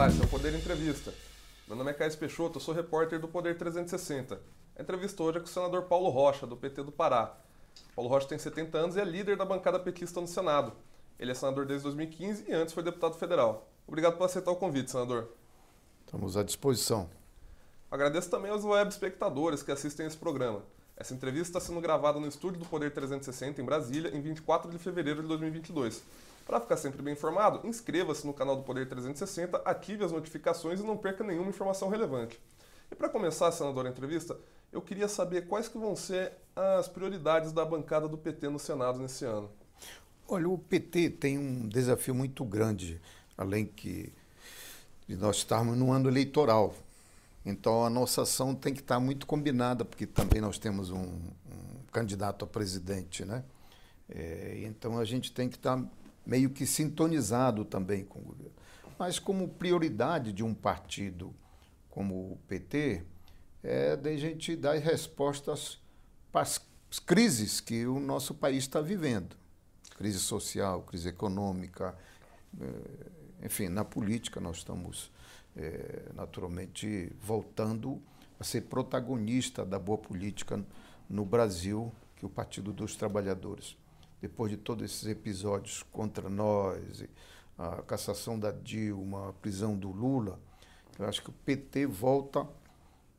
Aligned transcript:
Olá, 0.00 0.08
esse 0.08 0.18
é 0.18 0.24
o 0.24 0.28
Poder 0.28 0.54
Entrevista. 0.54 1.12
Meu 1.68 1.76
nome 1.76 1.90
é 1.90 1.92
Caio 1.92 2.16
Peixoto, 2.16 2.56
eu 2.56 2.62
sou 2.62 2.72
repórter 2.72 3.20
do 3.20 3.28
Poder 3.28 3.58
360. 3.58 4.40
A 4.74 4.80
entrevista 4.80 5.22
hoje 5.22 5.36
é 5.36 5.40
com 5.40 5.46
o 5.46 5.50
senador 5.50 5.82
Paulo 5.82 6.08
Rocha, 6.08 6.46
do 6.46 6.56
PT 6.56 6.84
do 6.84 6.90
Pará. 6.90 7.36
Paulo 7.94 8.08
Rocha 8.08 8.26
tem 8.26 8.38
70 8.38 8.78
anos 8.78 8.96
e 8.96 9.00
é 9.00 9.04
líder 9.04 9.36
da 9.36 9.44
bancada 9.44 9.78
petista 9.78 10.18
no 10.18 10.26
Senado. 10.26 10.72
Ele 11.18 11.32
é 11.32 11.34
senador 11.34 11.66
desde 11.66 11.82
2015 11.82 12.46
e 12.48 12.52
antes 12.54 12.72
foi 12.72 12.82
deputado 12.82 13.18
federal. 13.18 13.68
Obrigado 13.86 14.16
por 14.16 14.24
aceitar 14.24 14.50
o 14.50 14.56
convite, 14.56 14.90
senador. 14.90 15.28
Estamos 16.06 16.34
à 16.34 16.42
disposição. 16.42 17.10
Agradeço 17.90 18.30
também 18.30 18.50
aos 18.50 18.64
web 18.64 18.90
espectadores 18.90 19.62
que 19.62 19.70
assistem 19.70 20.06
esse 20.06 20.16
programa. 20.16 20.62
Essa 20.96 21.12
entrevista 21.12 21.58
está 21.58 21.60
sendo 21.60 21.80
gravada 21.82 22.18
no 22.18 22.26
estúdio 22.26 22.58
do 22.58 22.64
Poder 22.64 22.90
360 22.90 23.60
em 23.60 23.64
Brasília, 23.66 24.16
em 24.16 24.22
24 24.22 24.70
de 24.70 24.78
fevereiro 24.78 25.20
de 25.20 25.28
2022. 25.28 26.02
Para 26.50 26.58
ficar 26.60 26.76
sempre 26.76 27.00
bem 27.00 27.12
informado, 27.12 27.64
inscreva-se 27.64 28.26
no 28.26 28.34
canal 28.34 28.56
do 28.56 28.64
Poder 28.64 28.88
360, 28.88 29.58
ative 29.58 30.04
as 30.04 30.10
notificações 30.10 30.80
e 30.80 30.82
não 30.82 30.96
perca 30.96 31.22
nenhuma 31.22 31.48
informação 31.48 31.88
relevante. 31.88 32.40
E 32.90 32.94
para 32.96 33.08
começar, 33.08 33.52
senador, 33.52 33.86
a 33.86 33.88
entrevista, 33.88 34.36
eu 34.72 34.82
queria 34.82 35.06
saber 35.06 35.46
quais 35.46 35.68
que 35.68 35.78
vão 35.78 35.94
ser 35.94 36.32
as 36.56 36.88
prioridades 36.88 37.52
da 37.52 37.64
bancada 37.64 38.08
do 38.08 38.18
PT 38.18 38.48
no 38.48 38.58
Senado 38.58 38.98
nesse 38.98 39.24
ano. 39.24 39.48
Olha, 40.26 40.48
o 40.48 40.58
PT 40.58 41.10
tem 41.10 41.38
um 41.38 41.68
desafio 41.68 42.16
muito 42.16 42.44
grande, 42.44 43.00
além 43.38 43.64
que 43.64 44.12
de 45.06 45.14
nós 45.14 45.36
estarmos 45.36 45.78
no 45.78 45.92
ano 45.92 46.10
eleitoral. 46.10 46.74
Então 47.46 47.84
a 47.84 47.88
nossa 47.88 48.22
ação 48.22 48.56
tem 48.56 48.74
que 48.74 48.80
estar 48.80 48.98
muito 48.98 49.24
combinada, 49.24 49.84
porque 49.84 50.04
também 50.04 50.40
nós 50.40 50.58
temos 50.58 50.90
um, 50.90 50.98
um 50.98 51.84
candidato 51.92 52.44
a 52.44 52.48
presidente, 52.48 53.24
né? 53.24 53.44
É, 54.08 54.62
então 54.64 54.98
a 54.98 55.04
gente 55.04 55.30
tem 55.30 55.48
que 55.48 55.54
estar 55.54 55.80
meio 56.30 56.48
que 56.48 56.64
sintonizado 56.64 57.64
também 57.64 58.04
com 58.04 58.20
o 58.20 58.22
governo. 58.22 58.52
Mas 58.96 59.18
como 59.18 59.48
prioridade 59.48 60.32
de 60.32 60.44
um 60.44 60.54
partido 60.54 61.34
como 61.90 62.34
o 62.34 62.38
PT, 62.46 63.02
é 63.64 63.96
de 63.96 64.08
a 64.10 64.16
gente 64.16 64.54
dar 64.54 64.76
respostas 64.78 65.80
para 66.30 66.42
as 66.42 66.60
crises 67.04 67.60
que 67.60 67.84
o 67.84 67.98
nosso 67.98 68.32
país 68.32 68.58
está 68.58 68.80
vivendo. 68.80 69.36
Crise 69.96 70.20
social, 70.20 70.82
crise 70.82 71.08
econômica, 71.08 71.96
é, 72.60 73.46
enfim, 73.46 73.68
na 73.68 73.84
política 73.84 74.40
nós 74.40 74.58
estamos 74.58 75.10
é, 75.56 76.12
naturalmente 76.14 77.12
voltando 77.20 78.00
a 78.38 78.44
ser 78.44 78.62
protagonista 78.62 79.64
da 79.64 79.80
boa 79.80 79.98
política 79.98 80.64
no 81.08 81.24
Brasil, 81.24 81.92
que 82.14 82.24
é 82.24 82.28
o 82.28 82.30
Partido 82.30 82.72
dos 82.72 82.94
Trabalhadores 82.94 83.79
depois 84.20 84.50
de 84.50 84.56
todos 84.56 84.84
esses 84.84 85.06
episódios 85.06 85.82
contra 85.90 86.28
nós, 86.28 87.04
a 87.56 87.82
cassação 87.82 88.38
da 88.38 88.50
Dilma, 88.50 89.30
a 89.30 89.32
prisão 89.32 89.76
do 89.76 89.90
Lula, 89.90 90.38
eu 90.98 91.06
acho 91.06 91.22
que 91.22 91.30
o 91.30 91.34
PT 91.44 91.86
volta, 91.86 92.46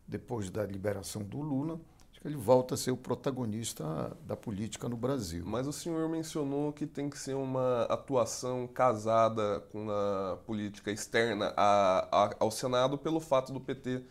depois 0.08 0.50
da 0.50 0.66
liberação 0.66 1.24
do 1.24 1.42
Lula, 1.42 1.80
acho 2.12 2.22
que 2.22 2.28
ele 2.28 2.36
volta 2.36 2.76
a 2.76 2.78
ser 2.78 2.92
o 2.92 2.98
protagonista 2.98 4.16
da 4.26 4.36
política 4.36 4.88
no 4.88 4.96
Brasil. 4.96 5.44
Mas 5.46 5.68
o 5.68 5.74
senhor 5.74 6.08
mencionou 6.08 6.72
que 6.72 6.86
tem 6.86 7.10
que 7.10 7.18
ser 7.18 7.34
uma 7.34 7.84
atuação 7.84 8.68
casada 8.68 9.62
com 9.72 9.90
a 9.90 10.38
política 10.46 10.92
externa 10.92 11.54
a, 11.58 12.26
a, 12.26 12.36
ao 12.40 12.52
Senado 12.52 12.98
pelo 12.98 13.20
fato 13.20 13.52
do 13.52 13.60
PT 13.60 14.04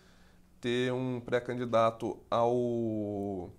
ter 0.61 0.93
um 0.93 1.21
pré-candidato 1.21 2.19
ao 2.31 3.51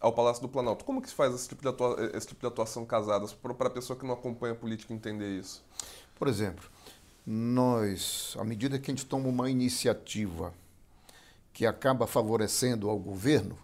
ao 0.00 0.12
Palácio 0.12 0.42
do 0.42 0.48
Planalto. 0.48 0.84
Como 0.84 1.00
que 1.00 1.08
se 1.08 1.14
faz 1.14 1.34
esse 1.34 1.48
tipo 1.48 1.62
de, 1.62 1.68
atua 1.68 2.10
esse 2.14 2.26
tipo 2.26 2.40
de 2.40 2.46
atuação 2.46 2.84
casada 2.84 3.26
para 3.56 3.68
a 3.68 3.70
pessoa 3.70 3.98
que 3.98 4.06
não 4.06 4.14
acompanha 4.14 4.52
a 4.52 4.56
política 4.56 4.92
entender 4.92 5.38
isso? 5.38 5.64
Por 6.14 6.28
exemplo, 6.28 6.68
nós, 7.26 8.36
à 8.38 8.44
medida 8.44 8.78
que 8.78 8.90
a 8.90 8.94
gente 8.94 9.06
toma 9.06 9.28
uma 9.28 9.50
iniciativa 9.50 10.54
que 11.52 11.66
acaba 11.66 12.06
favorecendo 12.06 12.88
ao 12.88 12.98
governo, 12.98 13.58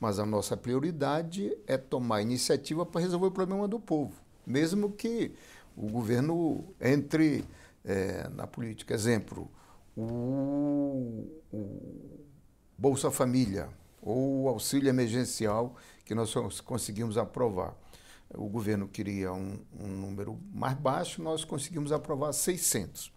mas 0.00 0.18
a 0.18 0.26
nossa 0.26 0.56
prioridade 0.56 1.56
é 1.66 1.76
tomar 1.76 2.22
iniciativa 2.22 2.84
para 2.84 3.00
resolver 3.00 3.26
o 3.26 3.30
problema 3.30 3.68
do 3.68 3.78
povo, 3.78 4.12
mesmo 4.46 4.92
que 4.92 5.32
o 5.76 5.88
governo 5.88 6.64
entre 6.80 7.44
é, 7.84 8.28
na 8.30 8.46
política. 8.46 8.94
Exemplo, 8.94 9.50
o, 9.96 11.26
o 11.52 12.20
Bolsa 12.76 13.10
Família 13.10 13.68
ou 14.06 14.44
o 14.44 14.48
auxílio 14.48 14.88
emergencial 14.88 15.74
que 16.04 16.14
nós 16.14 16.32
conseguimos 16.60 17.18
aprovar. 17.18 17.74
O 18.34 18.48
governo 18.48 18.86
queria 18.86 19.32
um, 19.32 19.58
um 19.78 19.88
número 19.88 20.38
mais 20.54 20.76
baixo, 20.76 21.20
nós 21.20 21.44
conseguimos 21.44 21.90
aprovar 21.90 22.32
600. 22.32 23.12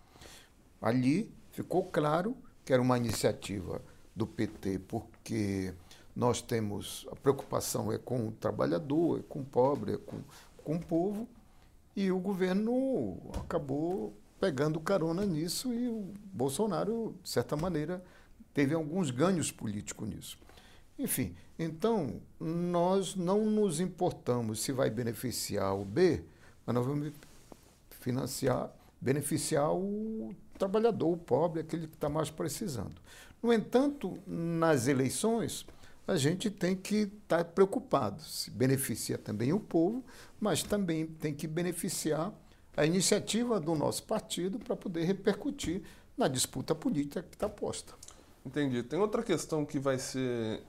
Ali 0.81 1.31
ficou 1.51 1.83
claro 1.83 2.35
que 2.65 2.73
era 2.73 2.81
uma 2.81 2.97
iniciativa 2.97 3.81
do 4.15 4.25
PT, 4.25 4.79
porque 4.87 5.73
nós 6.15 6.41
temos 6.41 7.07
a 7.11 7.15
preocupação 7.15 7.91
é 7.91 7.97
com 7.97 8.27
o 8.27 8.31
trabalhador, 8.31 9.19
é 9.19 9.23
com 9.23 9.39
o 9.39 9.45
pobre, 9.45 9.93
é 9.93 9.97
com, 9.97 10.17
com 10.63 10.75
o 10.75 10.79
povo, 10.79 11.27
e 11.95 12.11
o 12.11 12.19
governo 12.19 13.17
acabou 13.39 14.13
pegando 14.39 14.79
carona 14.79 15.25
nisso 15.25 15.73
e 15.73 15.87
o 15.87 16.11
Bolsonaro, 16.33 17.15
de 17.21 17.29
certa 17.29 17.55
maneira, 17.55 18.03
teve 18.53 18.73
alguns 18.73 19.11
ganhos 19.11 19.51
políticos 19.51 20.07
nisso. 20.07 20.39
Enfim, 20.99 21.33
então 21.57 22.21
nós 22.37 23.15
não 23.15 23.45
nos 23.45 23.79
importamos 23.79 24.59
se 24.59 24.73
vai 24.73 24.89
beneficiar 24.89 25.73
o 25.73 25.85
B, 25.85 26.21
mas 26.65 26.75
nós 26.75 26.85
vamos 26.85 27.13
financiar, 27.89 28.69
beneficiar 28.99 29.73
o 29.73 30.35
trabalhador, 30.57 31.13
o 31.13 31.17
pobre, 31.17 31.61
aquele 31.61 31.87
que 31.87 31.95
está 31.95 32.09
mais 32.09 32.29
precisando. 32.29 32.95
No 33.41 33.53
entanto, 33.53 34.19
nas 34.27 34.89
eleições, 34.89 35.65
a 36.05 36.17
gente 36.17 36.51
tem 36.51 36.75
que 36.75 36.95
estar 36.97 37.37
tá 37.37 37.45
preocupado. 37.45 38.21
Se 38.21 38.51
beneficia 38.51 39.17
também 39.17 39.53
o 39.53 39.59
povo, 39.59 40.03
mas 40.37 40.63
também 40.63 41.07
tem 41.07 41.33
que 41.33 41.47
beneficiar 41.47 42.33
a 42.75 42.85
iniciativa 42.85 43.57
do 43.57 43.73
nosso 43.73 44.03
partido 44.03 44.59
para 44.59 44.75
poder 44.75 45.05
repercutir 45.05 45.81
na 46.17 46.27
disputa 46.27 46.75
política 46.75 47.23
que 47.23 47.35
está 47.35 47.47
posta. 47.47 47.93
Entendi. 48.45 48.83
Tem 48.83 48.99
outra 48.99 49.23
questão 49.23 49.65
que 49.65 49.79
vai 49.79 49.97
ser 49.97 50.61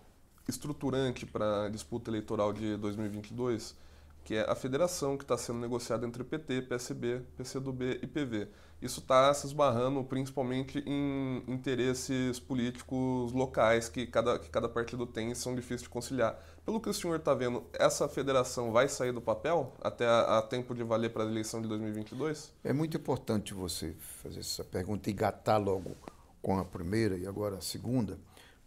estruturante 0.48 1.26
para 1.26 1.66
a 1.66 1.68
disputa 1.68 2.10
eleitoral 2.10 2.52
de 2.52 2.76
2022, 2.76 3.76
que 4.24 4.34
é 4.34 4.50
a 4.50 4.54
federação 4.54 5.16
que 5.16 5.24
está 5.24 5.36
sendo 5.36 5.58
negociada 5.58 6.06
entre 6.06 6.22
PT, 6.22 6.62
PSB, 6.62 7.22
PCdoB 7.36 8.00
e 8.02 8.06
PV. 8.06 8.48
Isso 8.82 9.00
está 9.00 9.32
se 9.34 9.46
esbarrando 9.46 10.02
principalmente 10.04 10.82
em 10.86 11.44
interesses 11.46 12.40
políticos 12.40 13.30
locais 13.32 13.90
que 13.90 14.06
cada, 14.06 14.38
que 14.38 14.48
cada 14.48 14.68
partido 14.68 15.06
tem 15.06 15.30
e 15.30 15.34
são 15.34 15.54
difíceis 15.54 15.82
de 15.82 15.88
conciliar. 15.90 16.38
Pelo 16.64 16.80
que 16.80 16.88
o 16.88 16.94
senhor 16.94 17.16
está 17.16 17.34
vendo, 17.34 17.62
essa 17.74 18.08
federação 18.08 18.72
vai 18.72 18.88
sair 18.88 19.12
do 19.12 19.20
papel 19.20 19.74
até 19.82 20.06
a, 20.06 20.38
a 20.38 20.42
tempo 20.42 20.74
de 20.74 20.82
valer 20.82 21.10
para 21.10 21.24
a 21.24 21.26
eleição 21.26 21.60
de 21.60 21.68
2022? 21.68 22.52
É 22.64 22.72
muito 22.72 22.96
importante 22.96 23.52
você 23.52 23.94
fazer 24.22 24.40
essa 24.40 24.64
pergunta 24.64 25.10
e 25.10 25.12
gatar 25.12 25.62
logo 25.62 25.94
com 26.40 26.58
a 26.58 26.64
primeira 26.64 27.18
e 27.18 27.26
agora 27.26 27.56
a 27.56 27.60
segunda, 27.60 28.18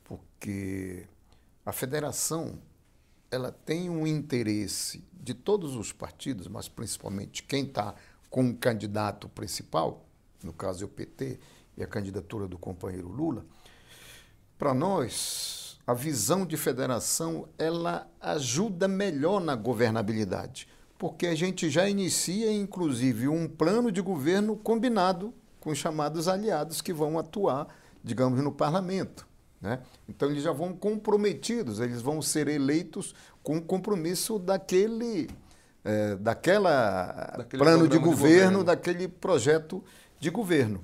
porque 0.03 1.07
a 1.65 1.71
federação 1.71 2.59
ela 3.31 3.51
tem 3.51 3.89
um 3.89 4.05
interesse 4.05 5.03
de 5.11 5.33
todos 5.33 5.75
os 5.75 5.91
partidos, 5.91 6.47
mas 6.47 6.67
principalmente 6.67 7.41
quem 7.43 7.63
está 7.63 7.95
com 8.29 8.49
o 8.49 8.55
candidato 8.55 9.27
principal, 9.29 10.05
no 10.43 10.53
caso 10.53 10.83
é 10.83 10.85
o 10.85 10.89
PT 10.89 11.39
e 11.77 11.83
a 11.83 11.87
candidatura 11.87 12.47
do 12.47 12.57
companheiro 12.57 13.07
Lula. 13.07 13.45
Para 14.57 14.73
nós, 14.73 15.79
a 15.85 15.93
visão 15.93 16.45
de 16.45 16.55
federação 16.57 17.47
ela 17.57 18.07
ajuda 18.21 18.87
melhor 18.87 19.41
na 19.41 19.55
governabilidade, 19.55 20.67
porque 20.97 21.27
a 21.27 21.35
gente 21.35 21.69
já 21.69 21.89
inicia, 21.89 22.51
inclusive, 22.51 23.27
um 23.27 23.47
plano 23.47 23.91
de 23.91 24.01
governo 24.01 24.55
combinado 24.55 25.33
com 25.59 25.71
os 25.71 25.77
chamados 25.77 26.27
aliados 26.27 26.81
que 26.81 26.93
vão 26.93 27.17
atuar, 27.17 27.67
digamos, 28.03 28.41
no 28.43 28.51
parlamento. 28.51 29.27
Né? 29.63 29.79
Então 30.09 30.29
eles 30.29 30.43
já 30.43 30.51
vão 30.51 30.73
comprometidos, 30.73 31.79
eles 31.79 32.01
vão 32.01 32.21
ser 32.21 32.49
eleitos 32.49 33.15
com 33.41 33.55
o 33.55 33.61
compromisso 33.61 34.37
daquele, 34.37 35.29
é, 35.85 36.17
daquela 36.17 37.33
daquele 37.37 37.63
plano 37.63 37.87
de 37.87 37.97
governo, 37.97 38.17
de 38.17 38.33
governo, 38.33 38.63
daquele 38.65 39.07
projeto 39.07 39.81
de 40.19 40.29
governo. 40.29 40.83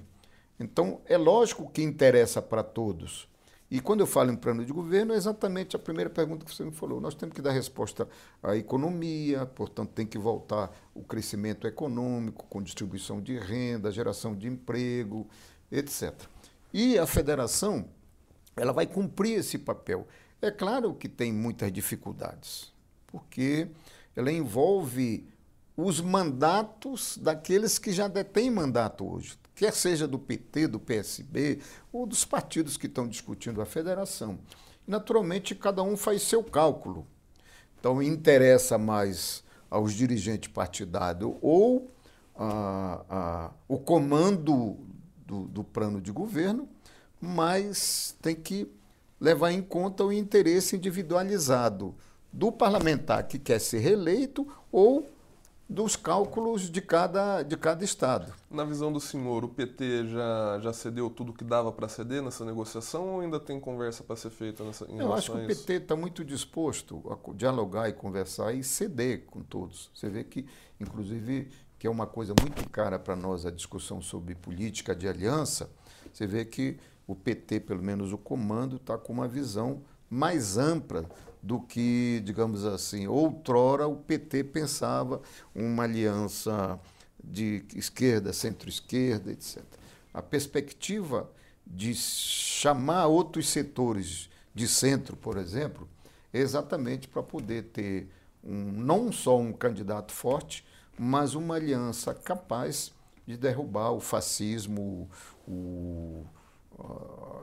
Então 0.57 1.01
é 1.05 1.17
lógico 1.17 1.69
que 1.69 1.83
interessa 1.83 2.41
para 2.41 2.63
todos. 2.63 3.27
E 3.69 3.81
quando 3.81 3.99
eu 3.99 4.07
falo 4.07 4.31
em 4.31 4.35
plano 4.37 4.65
de 4.65 4.71
governo, 4.71 5.13
é 5.13 5.17
exatamente 5.17 5.75
a 5.75 5.79
primeira 5.79 6.09
pergunta 6.09 6.45
que 6.45 6.55
você 6.55 6.63
me 6.63 6.71
falou. 6.71 7.01
Nós 7.01 7.13
temos 7.13 7.35
que 7.35 7.41
dar 7.41 7.51
resposta 7.51 8.07
à 8.41 8.55
economia, 8.55 9.45
portanto, 9.45 9.91
tem 9.91 10.07
que 10.07 10.17
voltar 10.17 10.71
o 10.95 11.03
crescimento 11.03 11.67
econômico, 11.67 12.47
com 12.49 12.63
distribuição 12.63 13.21
de 13.21 13.37
renda, 13.37 13.91
geração 13.91 14.33
de 14.33 14.47
emprego, 14.47 15.27
etc. 15.69 16.13
E 16.73 16.97
a 16.97 17.05
federação 17.05 17.85
ela 18.59 18.73
vai 18.73 18.85
cumprir 18.85 19.39
esse 19.39 19.57
papel. 19.57 20.07
É 20.41 20.51
claro 20.51 20.93
que 20.93 21.09
tem 21.09 21.33
muitas 21.33 21.71
dificuldades, 21.71 22.71
porque 23.07 23.67
ela 24.15 24.31
envolve 24.31 25.27
os 25.75 26.01
mandatos 26.01 27.17
daqueles 27.17 27.79
que 27.79 27.91
já 27.91 28.07
detêm 28.07 28.51
mandato 28.51 29.09
hoje, 29.09 29.37
quer 29.55 29.73
seja 29.73 30.07
do 30.07 30.19
PT, 30.19 30.67
do 30.67 30.79
PSB 30.79 31.59
ou 31.91 32.05
dos 32.05 32.25
partidos 32.25 32.77
que 32.77 32.87
estão 32.87 33.07
discutindo 33.07 33.61
a 33.61 33.65
federação. 33.65 34.39
Naturalmente, 34.85 35.55
cada 35.55 35.83
um 35.83 35.95
faz 35.95 36.23
seu 36.23 36.43
cálculo. 36.43 37.05
Então, 37.79 38.01
interessa 38.01 38.77
mais 38.77 39.43
aos 39.69 39.93
dirigentes 39.93 40.51
partidários 40.51 41.33
ou 41.41 41.87
a, 42.35 43.05
a, 43.09 43.51
o 43.67 43.77
comando 43.77 44.77
do, 45.25 45.45
do 45.47 45.63
plano 45.63 46.01
de 46.01 46.11
governo, 46.11 46.67
mas 47.21 48.15
tem 48.21 48.35
que 48.35 48.67
levar 49.19 49.51
em 49.51 49.61
conta 49.61 50.03
o 50.03 50.13
interesse 50.13 50.75
individualizado 50.75 51.95
do 52.31 52.51
parlamentar 52.51 53.27
que 53.27 53.37
quer 53.37 53.59
ser 53.59 53.79
reeleito 53.79 54.47
ou 54.71 55.09
dos 55.69 55.95
cálculos 55.95 56.67
de 56.67 56.81
cada, 56.81 57.43
de 57.43 57.55
cada 57.55 57.83
estado. 57.83 58.33
Na 58.49 58.63
visão 58.63 58.91
do 58.91 58.99
senhor, 58.99 59.43
o 59.43 59.49
PT 59.49 60.07
já, 60.07 60.59
já 60.61 60.73
cedeu 60.73 61.11
tudo 61.11 61.31
que 61.31 61.43
dava 61.43 61.71
para 61.71 61.87
ceder 61.87 62.23
nessa 62.23 62.43
negociação 62.43 63.07
ou 63.07 63.21
ainda 63.21 63.39
tem 63.39 63.59
conversa 63.59 64.03
para 64.03 64.15
ser 64.15 64.31
feita 64.31 64.63
nessa, 64.63 64.85
em 64.85 64.97
Eu 64.97 65.13
acho 65.13 65.31
que 65.31 65.37
o 65.37 65.45
PT 65.45 65.73
está 65.73 65.95
muito 65.95 66.25
disposto 66.25 67.03
a 67.11 67.33
dialogar 67.33 67.87
e 67.87 67.93
conversar 67.93 68.51
e 68.51 68.63
ceder 68.63 69.25
com 69.27 69.43
todos. 69.43 69.91
Você 69.93 70.09
vê 70.09 70.23
que, 70.23 70.47
inclusive, 70.79 71.51
que 71.77 71.85
é 71.85 71.89
uma 71.89 72.07
coisa 72.07 72.33
muito 72.41 72.67
cara 72.71 72.97
para 72.97 73.15
nós 73.15 73.45
a 73.45 73.51
discussão 73.51 74.01
sobre 74.01 74.33
política 74.33 74.95
de 74.95 75.07
aliança, 75.07 75.69
você 76.11 76.25
vê 76.25 76.45
que 76.45 76.79
o 77.09 77.15
PT, 77.15 77.61
pelo 77.61 77.81
menos 77.81 78.13
o 78.13 78.19
comando, 78.19 78.75
está 78.75 78.95
com 78.95 79.11
uma 79.11 79.27
visão 79.27 79.81
mais 80.07 80.59
ampla 80.59 81.09
do 81.41 81.59
que, 81.59 82.21
digamos 82.23 82.65
assim, 82.65 83.07
outrora 83.07 83.87
o 83.87 83.95
PT 83.95 84.43
pensava 84.43 85.19
uma 85.55 85.85
aliança 85.85 86.79
de 87.23 87.65
esquerda, 87.75 88.31
centro-esquerda, 88.31 89.31
etc. 89.31 89.63
A 90.13 90.21
perspectiva 90.21 91.27
de 91.65 91.95
chamar 91.95 93.07
outros 93.07 93.49
setores 93.49 94.29
de 94.53 94.67
centro, 94.67 95.17
por 95.17 95.37
exemplo, 95.37 95.89
é 96.31 96.37
exatamente 96.37 97.07
para 97.07 97.23
poder 97.23 97.63
ter 97.73 98.07
um, 98.43 98.71
não 98.71 99.11
só 99.11 99.35
um 99.35 99.51
candidato 99.51 100.11
forte, 100.11 100.63
mas 100.95 101.33
uma 101.33 101.55
aliança 101.55 102.13
capaz 102.13 102.93
de 103.25 103.35
derrubar 103.35 103.93
o 103.93 103.99
fascismo, 103.99 105.09
o, 105.47 106.23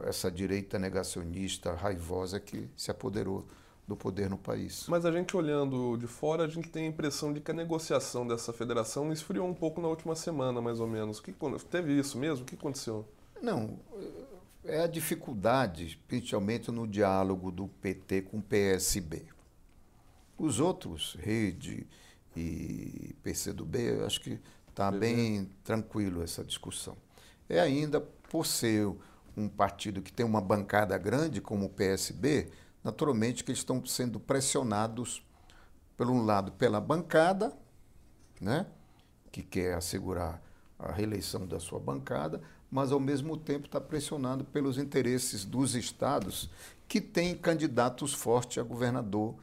essa 0.04 0.30
direita 0.30 0.78
negacionista 0.78 1.74
raivosa 1.74 2.38
que 2.38 2.68
se 2.76 2.90
apoderou 2.90 3.46
do 3.86 3.96
poder 3.96 4.28
no 4.28 4.36
país. 4.36 4.86
Mas 4.88 5.04
a 5.04 5.12
gente 5.12 5.36
olhando 5.36 5.96
de 5.96 6.06
fora, 6.06 6.44
a 6.44 6.48
gente 6.48 6.68
tem 6.68 6.86
a 6.86 6.88
impressão 6.88 7.32
de 7.32 7.40
que 7.40 7.50
a 7.50 7.54
negociação 7.54 8.26
dessa 8.26 8.52
federação 8.52 9.12
esfriou 9.12 9.46
um 9.46 9.54
pouco 9.54 9.80
na 9.80 9.88
última 9.88 10.16
semana, 10.16 10.60
mais 10.60 10.80
ou 10.80 10.88
menos. 10.88 11.20
Que, 11.20 11.32
teve 11.70 11.96
isso 11.96 12.18
mesmo? 12.18 12.44
O 12.44 12.46
que 12.46 12.56
aconteceu? 12.56 13.06
Não, 13.40 13.78
é 14.64 14.80
a 14.80 14.86
dificuldade, 14.86 16.00
principalmente 16.08 16.70
no 16.72 16.86
diálogo 16.86 17.52
do 17.52 17.68
PT 17.68 18.22
com 18.22 18.38
o 18.38 18.42
PSB. 18.42 19.24
Os 20.36 20.58
outros, 20.58 21.16
Rede 21.20 21.86
e 22.36 23.14
PCdoB, 23.22 23.78
eu 23.78 24.06
acho 24.06 24.20
que 24.20 24.38
está 24.68 24.90
bem 24.90 25.48
tranquilo 25.62 26.22
essa 26.22 26.44
discussão. 26.44 26.96
É 27.48 27.60
ainda 27.60 28.00
por 28.00 28.44
ser 28.44 28.92
um 29.36 29.48
partido 29.48 30.00
que 30.00 30.12
tem 30.12 30.24
uma 30.24 30.40
bancada 30.40 30.96
grande, 30.96 31.40
como 31.40 31.66
o 31.66 31.68
PSB, 31.68 32.50
naturalmente 32.82 33.44
que 33.44 33.50
eles 33.50 33.60
estão 33.60 33.84
sendo 33.84 34.18
pressionados, 34.18 35.22
por 35.96 36.10
um 36.10 36.24
lado, 36.24 36.52
pela 36.52 36.80
bancada, 36.80 37.56
né, 38.40 38.66
que 39.30 39.42
quer 39.42 39.74
assegurar 39.74 40.42
a 40.78 40.92
reeleição 40.92 41.46
da 41.46 41.58
sua 41.58 41.78
bancada, 41.78 42.40
mas 42.70 42.92
ao 42.92 43.00
mesmo 43.00 43.36
tempo 43.36 43.66
está 43.66 43.80
pressionado 43.80 44.44
pelos 44.44 44.78
interesses 44.78 45.44
dos 45.44 45.74
estados 45.74 46.50
que 46.88 47.00
têm 47.00 47.34
candidatos 47.34 48.12
fortes 48.12 48.58
a 48.58 48.62
governador 48.62 49.34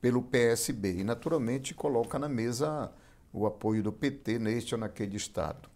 pelo 0.00 0.22
PSB 0.22 0.98
e 0.98 1.04
naturalmente 1.04 1.74
coloca 1.74 2.18
na 2.18 2.28
mesa 2.28 2.90
o 3.32 3.46
apoio 3.46 3.82
do 3.82 3.92
PT 3.92 4.38
neste 4.38 4.74
ou 4.74 4.80
naquele 4.80 5.16
estado. 5.16 5.68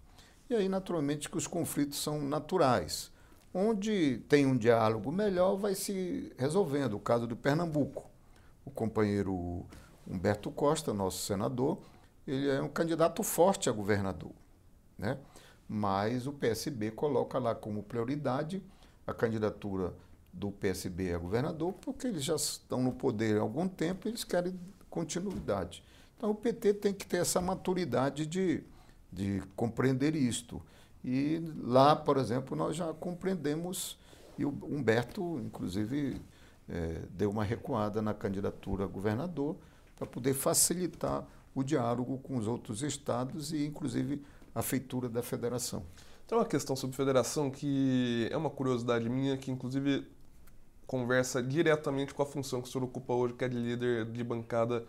E 0.50 0.54
aí 0.54 0.68
naturalmente 0.68 1.28
que 1.28 1.36
os 1.36 1.46
conflitos 1.46 2.02
são 2.02 2.20
naturais 2.20 3.12
onde 3.56 4.18
tem 4.28 4.44
um 4.44 4.54
diálogo 4.54 5.10
melhor, 5.10 5.56
vai 5.56 5.74
se 5.74 6.30
resolvendo. 6.36 6.92
O 6.92 7.00
caso 7.00 7.26
do 7.26 7.34
Pernambuco. 7.34 8.10
O 8.66 8.70
companheiro 8.70 9.64
Humberto 10.06 10.50
Costa, 10.50 10.92
nosso 10.92 11.24
senador, 11.24 11.78
ele 12.26 12.50
é 12.50 12.60
um 12.60 12.68
candidato 12.68 13.22
forte 13.22 13.70
a 13.70 13.72
governador. 13.72 14.32
Né? 14.98 15.16
Mas 15.66 16.26
o 16.26 16.32
PSB 16.34 16.90
coloca 16.90 17.38
lá 17.38 17.54
como 17.54 17.82
prioridade 17.82 18.62
a 19.06 19.14
candidatura 19.14 19.94
do 20.30 20.50
PSB 20.50 21.14
a 21.14 21.18
governador, 21.18 21.72
porque 21.80 22.08
eles 22.08 22.24
já 22.24 22.34
estão 22.36 22.82
no 22.82 22.92
poder 22.92 23.38
há 23.38 23.40
algum 23.40 23.66
tempo 23.66 24.06
e 24.06 24.10
eles 24.10 24.22
querem 24.22 24.60
continuidade. 24.90 25.82
Então 26.14 26.30
o 26.30 26.34
PT 26.34 26.74
tem 26.74 26.92
que 26.92 27.06
ter 27.06 27.18
essa 27.18 27.40
maturidade 27.40 28.26
de, 28.26 28.62
de 29.10 29.42
compreender 29.54 30.14
isto. 30.14 30.60
E 31.08 31.40
lá, 31.62 31.94
por 31.94 32.16
exemplo, 32.16 32.56
nós 32.56 32.74
já 32.74 32.92
compreendemos, 32.92 33.96
e 34.36 34.44
o 34.44 34.48
Humberto, 34.48 35.38
inclusive, 35.38 36.20
é, 36.68 37.02
deu 37.10 37.30
uma 37.30 37.44
recuada 37.44 38.02
na 38.02 38.12
candidatura 38.12 38.82
a 38.82 38.86
governador 38.88 39.54
para 39.94 40.04
poder 40.04 40.34
facilitar 40.34 41.24
o 41.54 41.62
diálogo 41.62 42.18
com 42.18 42.36
os 42.36 42.48
outros 42.48 42.82
estados 42.82 43.52
e, 43.52 43.64
inclusive, 43.64 44.20
a 44.52 44.62
feitura 44.62 45.08
da 45.08 45.22
federação. 45.22 45.84
Tem 46.26 46.36
uma 46.36 46.44
questão 46.44 46.74
sobre 46.74 46.96
federação 46.96 47.52
que 47.52 48.28
é 48.32 48.36
uma 48.36 48.50
curiosidade 48.50 49.08
minha, 49.08 49.36
que 49.36 49.52
inclusive 49.52 50.04
conversa 50.88 51.40
diretamente 51.40 52.12
com 52.12 52.22
a 52.22 52.26
função 52.26 52.60
que 52.60 52.68
o 52.68 52.70
senhor 52.70 52.84
ocupa 52.84 53.14
hoje, 53.14 53.34
que 53.34 53.44
é 53.44 53.48
de 53.48 53.56
líder 53.56 54.06
de 54.06 54.24
bancada 54.24 54.84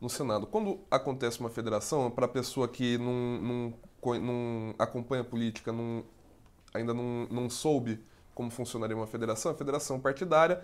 no 0.00 0.08
Senado. 0.08 0.46
Quando 0.46 0.78
acontece 0.88 1.40
uma 1.40 1.50
federação, 1.50 2.08
para 2.08 2.26
a 2.26 2.28
pessoa 2.28 2.68
que 2.68 2.98
não, 2.98 3.42
não 3.42 3.74
não 4.14 4.74
acompanha 4.78 5.24
política, 5.24 5.72
não, 5.72 6.04
ainda 6.72 6.94
não, 6.94 7.26
não 7.30 7.50
soube 7.50 8.02
como 8.34 8.50
funcionaria 8.50 8.96
uma 8.96 9.06
federação, 9.06 9.52
a 9.52 9.54
federação 9.54 9.98
partidária 9.98 10.62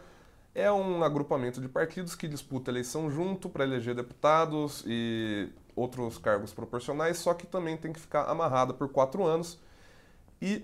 é 0.55 0.71
um 0.71 1.03
agrupamento 1.03 1.61
de 1.61 1.69
partidos 1.69 2.15
que 2.15 2.29
disputa 2.29 2.71
eleição 2.71 3.11
junto 3.11 3.49
para 3.49 3.65
eleger 3.65 3.95
deputados 3.95 4.85
e 4.87 5.49
outros 5.75 6.19
cargos 6.19 6.53
proporcionais, 6.53 7.19
só 7.19 7.33
que 7.33 7.47
também 7.47 7.77
tem 7.77 7.93
que 7.93 8.01
ficar 8.01 8.25
amarrada 8.25 8.75
por 8.75 8.89
quatro 8.89 9.25
anos 9.25 9.59
e 10.41 10.63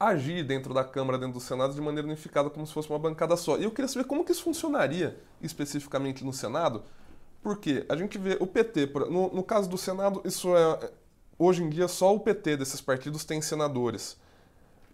agir 0.00 0.42
dentro 0.44 0.72
da 0.72 0.84
Câmara, 0.84 1.18
dentro 1.18 1.34
do 1.34 1.40
Senado, 1.40 1.74
de 1.74 1.80
maneira 1.80 2.06
unificada, 2.06 2.48
como 2.48 2.66
se 2.66 2.72
fosse 2.72 2.88
uma 2.88 2.98
bancada 2.98 3.36
só. 3.36 3.58
E 3.58 3.64
eu 3.64 3.70
queria 3.70 3.88
saber 3.88 4.04
como 4.04 4.24
que 4.24 4.32
isso 4.32 4.42
funcionaria 4.42 5.18
especificamente 5.42 6.24
no 6.24 6.32
Senado, 6.32 6.82
porque 7.42 7.84
a 7.88 7.96
gente 7.96 8.18
vê 8.18 8.36
o 8.40 8.46
PT, 8.46 8.86
no, 9.10 9.32
no 9.32 9.42
caso 9.42 9.68
do 9.68 9.76
Senado, 9.76 10.22
isso 10.24 10.54
é, 10.56 10.90
hoje 11.38 11.62
em 11.62 11.68
dia 11.68 11.88
só 11.88 12.14
o 12.14 12.20
PT 12.20 12.56
desses 12.56 12.80
partidos 12.80 13.24
tem 13.24 13.40
senadores. 13.40 14.16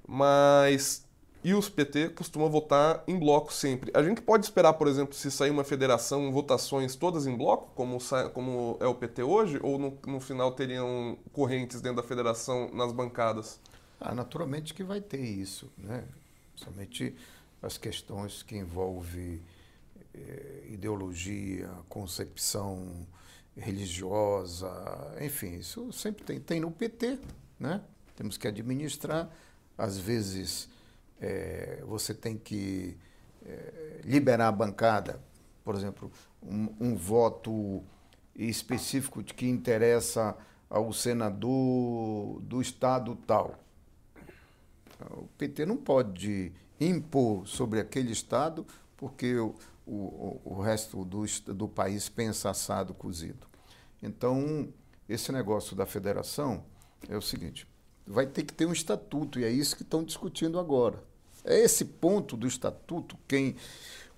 Mas 0.07 1.07
e 1.45 1.55
os 1.55 1.69
PT 1.69 2.11
costumam 2.11 2.49
votar 2.49 3.03
em 3.07 3.19
bloco 3.19 3.53
sempre. 3.53 3.91
A 3.95 4.03
gente 4.03 4.21
pode 4.23 4.45
esperar, 4.45 4.75
por 4.75 4.87
exemplo, 4.87 5.13
se 5.13 5.29
sair 5.31 5.51
uma 5.51 5.65
federação, 5.65 6.31
votações 6.31 6.95
todas 6.95 7.27
em 7.27 7.37
bloco, 7.37 7.73
como, 7.75 7.99
como 8.33 8.77
é 8.81 8.87
o 8.87 8.95
PT 8.95 9.25
hoje, 9.25 9.59
ou 9.61 9.77
no, 9.77 9.99
no 10.07 10.21
final 10.21 10.53
teriam 10.53 11.19
correntes 11.33 11.81
dentro 11.81 12.01
da 12.01 12.09
federação 12.09 12.71
nas 12.73 12.93
bancadas? 12.93 13.59
Ah, 14.01 14.15
naturalmente 14.15 14.73
que 14.73 14.85
vai 14.85 15.01
ter 15.01 15.21
isso, 15.21 15.69
né? 15.77 16.05
Somente 16.55 17.17
as 17.61 17.77
questões 17.77 18.43
que 18.45 18.57
envolvem 18.57 19.41
eh, 20.15 20.67
ideologia, 20.69 21.69
concepção 21.89 23.07
religiosa, 23.57 24.71
enfim, 25.21 25.57
isso 25.57 25.93
sempre 25.93 26.25
tem. 26.25 26.41
Tem 26.41 26.61
no 26.61 26.71
PT, 26.71 27.19
né? 27.59 27.83
Temos 28.17 28.37
que 28.37 28.49
administrar. 28.49 29.31
Às 29.77 29.99
vezes 29.99 30.69
é, 31.21 31.83
você 31.87 32.13
tem 32.13 32.37
que 32.37 32.97
é, 33.45 34.01
liberar 34.05 34.49
a 34.49 34.53
bancada, 34.53 35.21
por 35.65 35.75
exemplo, 35.75 36.11
um, 36.43 36.69
um, 36.81 36.97
voto 36.97 37.83
específico 38.35 39.23
de 39.23 39.33
que 39.35 39.47
interessa 39.47 40.37
ao 40.69 40.93
senador 40.93 42.41
do 42.41 42.61
estado 42.61 43.17
tal. 43.27 43.59
O 45.11 45.27
PT 45.39 45.67
não 45.67 45.77
pode 45.77 46.53
impor 46.81 47.47
sobre 47.47 47.81
aquele 47.81 48.13
estado, 48.13 48.67
porque 48.97 49.35
o, 49.87 50.41
o, 50.45 50.61
resto 50.61 51.05
do, 51.05 51.25
do 51.53 51.69
país 51.69 52.09
pensa 52.09 52.51
assado 52.51 52.95
cozido. 52.95 53.47
Então, 54.03 54.69
esse 55.09 55.33
negócio 55.33 55.75
da 55.77 55.87
federação 55.87 56.65
é 57.09 57.17
o 57.17 57.23
seguinte: 57.23 57.67
vai 58.07 58.27
ter 58.27 58.45
que 58.45 58.53
ter 58.53 58.67
um 58.67 58.73
estatuto, 58.73 59.39
e 59.39 59.45
é 59.45 59.51
isso 59.51 59.77
que 59.77 59.83
estão 59.83 60.05
discutindo 60.05 60.59
agora. 60.59 61.03
É 61.45 61.59
esse 61.59 61.85
ponto 61.85 62.37
do 62.37 62.47
estatuto 62.47 63.17
quem. 63.27 63.57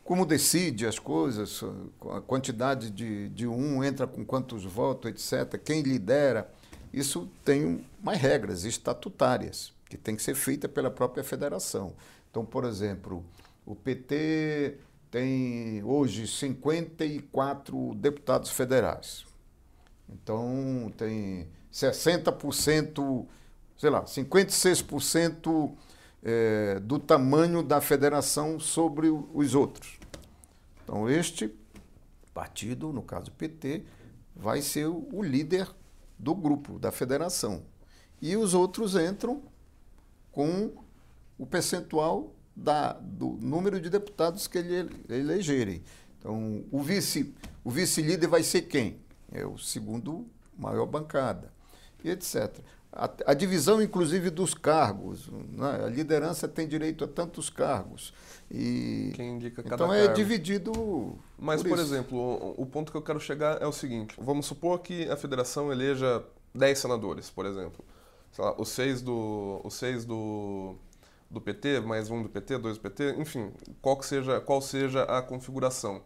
Como 0.02 0.26
decide 0.26 0.87
as 0.87 0.99
coisas, 0.99 1.62
a 2.11 2.21
quantidade 2.21 2.90
de, 2.90 3.30
de 3.30 3.47
um 3.47 3.83
entra 3.83 4.06
com 4.06 4.23
quantos 4.23 4.62
votos, 4.62 5.11
etc., 5.11 5.59
quem 5.59 5.80
lidera. 5.80 6.52
isso 6.92 7.26
tem 7.42 7.83
mais 8.02 8.21
regras 8.21 8.64
estatutárias 8.64 9.73
que 9.88 9.97
tem 9.97 10.14
que 10.14 10.23
ser 10.23 10.35
feita 10.35 10.68
pela 10.68 10.90
própria 10.90 11.25
federação. 11.25 11.94
Então, 12.30 12.44
por 12.44 12.64
exemplo, 12.64 13.25
o 13.64 13.75
PT 13.75 14.76
tem 15.14 15.80
hoje 15.85 16.26
54 16.26 17.94
deputados 17.94 18.50
federais. 18.50 19.25
Então, 20.09 20.92
tem 20.97 21.47
60%, 21.73 23.25
sei 23.76 23.90
lá, 23.90 24.02
56% 24.02 25.73
é, 26.21 26.80
do 26.80 26.99
tamanho 26.99 27.62
da 27.62 27.80
federação 27.80 28.59
sobre 28.59 29.06
os 29.09 29.54
outros. 29.54 30.00
Então, 30.83 31.09
este 31.09 31.54
partido, 32.35 32.92
no 32.92 33.02
caso 33.02 33.30
PT, 33.30 33.85
vai 34.35 34.61
ser 34.61 34.87
o 34.87 35.23
líder 35.23 35.73
do 36.18 36.35
grupo, 36.35 36.76
da 36.76 36.90
federação. 36.90 37.62
E 38.21 38.37
os 38.37 38.52
outros 38.52 38.97
entram 38.97 39.42
com 40.33 40.73
o 41.38 41.47
percentual 41.47 42.34
da, 42.54 42.92
do 42.92 43.38
número 43.40 43.80
de 43.80 43.90
deputados 43.90 44.46
que 44.46 44.58
ele 44.58 44.90
elegerem. 45.08 45.82
Então, 46.18 46.64
o 46.70 46.82
vice 46.82 47.34
o 47.64 47.70
vice-líder 47.70 48.28
vai 48.28 48.42
ser 48.42 48.62
quem? 48.62 48.99
É 49.32 49.46
o 49.46 49.56
segundo 49.56 50.26
maior 50.56 50.87
bancada, 50.87 51.50
e 52.04 52.11
etc. 52.11 52.58
A, 52.92 53.11
a 53.26 53.34
divisão, 53.34 53.82
inclusive, 53.82 54.30
dos 54.30 54.54
cargos. 54.54 55.28
Né? 55.28 55.84
A 55.84 55.88
liderança 55.88 56.46
tem 56.46 56.68
direito 56.68 57.02
a 57.02 57.08
tantos 57.08 57.50
cargos. 57.50 58.12
E, 58.50 59.11
Quem 59.16 59.34
indica 59.34 59.62
cada 59.62 59.75
então 59.75 59.92
é 59.92 60.02
cargo. 60.02 60.14
dividido. 60.14 61.18
Mas, 61.37 61.62
por, 61.62 61.70
por, 61.70 61.78
exemplo, 61.78 62.18
o, 62.18 62.62
o 62.62 62.66
ponto 62.66 62.92
que 62.92 62.99
eu 62.99 63.02
quero 63.02 63.18
chegar 63.18 63.61
é 63.61 63.66
o 63.66 63.73
seguinte: 63.73 64.14
vamos 64.20 64.46
supor 64.46 64.78
que 64.80 65.08
a 65.11 65.16
federação 65.16 65.73
eleja 65.73 66.23
10 66.54 66.78
senadores, 66.78 67.30
por 67.30 67.46
exemplo. 67.46 67.84
Lá, 68.38 68.54
os 68.58 68.68
seis 68.68 69.00
do, 69.00 69.61
os 69.64 69.75
seis 69.75 70.04
do, 70.04 70.76
do 71.35 71.41
PT, 71.41 71.81
mais 71.81 72.11
um 72.11 72.23
do 72.23 72.29
PT, 72.29 72.59
dois 72.59 72.79
do 72.79 72.81
PT, 72.81 73.17
enfim, 73.19 73.53
qual, 73.83 73.97
que 73.99 74.07
seja, 74.07 74.41
qual 74.41 74.62
seja 74.62 75.03
a 75.03 75.21
configuração. 75.21 76.03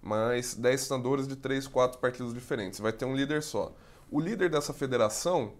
Mais 0.00 0.54
10 0.54 0.80
senadores 0.80 1.28
de 1.28 1.36
três, 1.36 1.66
quatro 1.66 1.98
partidos 1.98 2.32
diferentes. 2.32 2.80
Vai 2.80 2.92
ter 2.92 3.04
um 3.04 3.14
líder 3.14 3.42
só. 3.42 3.74
O 4.10 4.18
líder 4.18 4.48
dessa 4.48 4.72
federação, 4.72 5.52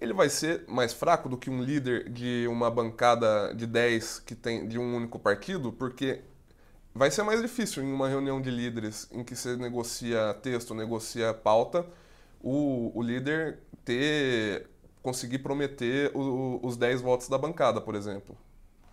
ele 0.00 0.14
vai 0.14 0.30
ser 0.30 0.64
mais 0.66 0.92
fraco 0.94 1.28
do 1.28 1.36
que 1.36 1.50
um 1.50 1.62
líder 1.62 2.08
de 2.08 2.46
uma 2.48 2.70
bancada 2.70 3.52
de 3.54 3.66
10 3.66 4.20
que 4.20 4.34
tem 4.34 4.66
de 4.66 4.78
um 4.78 4.96
único 4.96 5.18
partido, 5.18 5.72
porque 5.72 6.22
vai 6.94 7.10
ser 7.10 7.22
mais 7.22 7.42
difícil 7.42 7.82
em 7.82 7.92
uma 7.92 8.08
reunião 8.08 8.40
de 8.40 8.50
líderes 8.50 9.08
em 9.12 9.22
que 9.22 9.36
você 9.36 9.56
negocia 9.56 10.32
texto, 10.40 10.74
negocia 10.74 11.34
pauta, 11.34 11.86
o, 12.40 12.90
o 12.98 13.02
líder 13.02 13.58
ter 13.84 14.68
conseguir 15.06 15.38
prometer 15.38 16.10
o, 16.16 16.58
os 16.64 16.76
10 16.76 17.00
votos 17.00 17.28
da 17.28 17.38
bancada, 17.38 17.80
por 17.80 17.94
exemplo. 17.94 18.36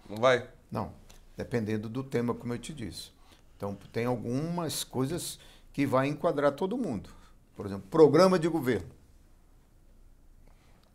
Não 0.07 0.17
vai? 0.17 0.47
Não, 0.71 0.93
dependendo 1.35 1.89
do 1.89 2.03
tema, 2.03 2.35
como 2.35 2.53
eu 2.53 2.59
te 2.59 2.71
disse. 2.71 3.09
Então, 3.57 3.75
tem 3.91 4.05
algumas 4.05 4.83
coisas 4.83 5.39
que 5.73 5.87
vai 5.87 6.07
enquadrar 6.07 6.51
todo 6.51 6.77
mundo. 6.77 7.09
Por 7.55 7.65
exemplo, 7.65 7.87
programa 7.89 8.37
de 8.37 8.47
governo. 8.47 8.91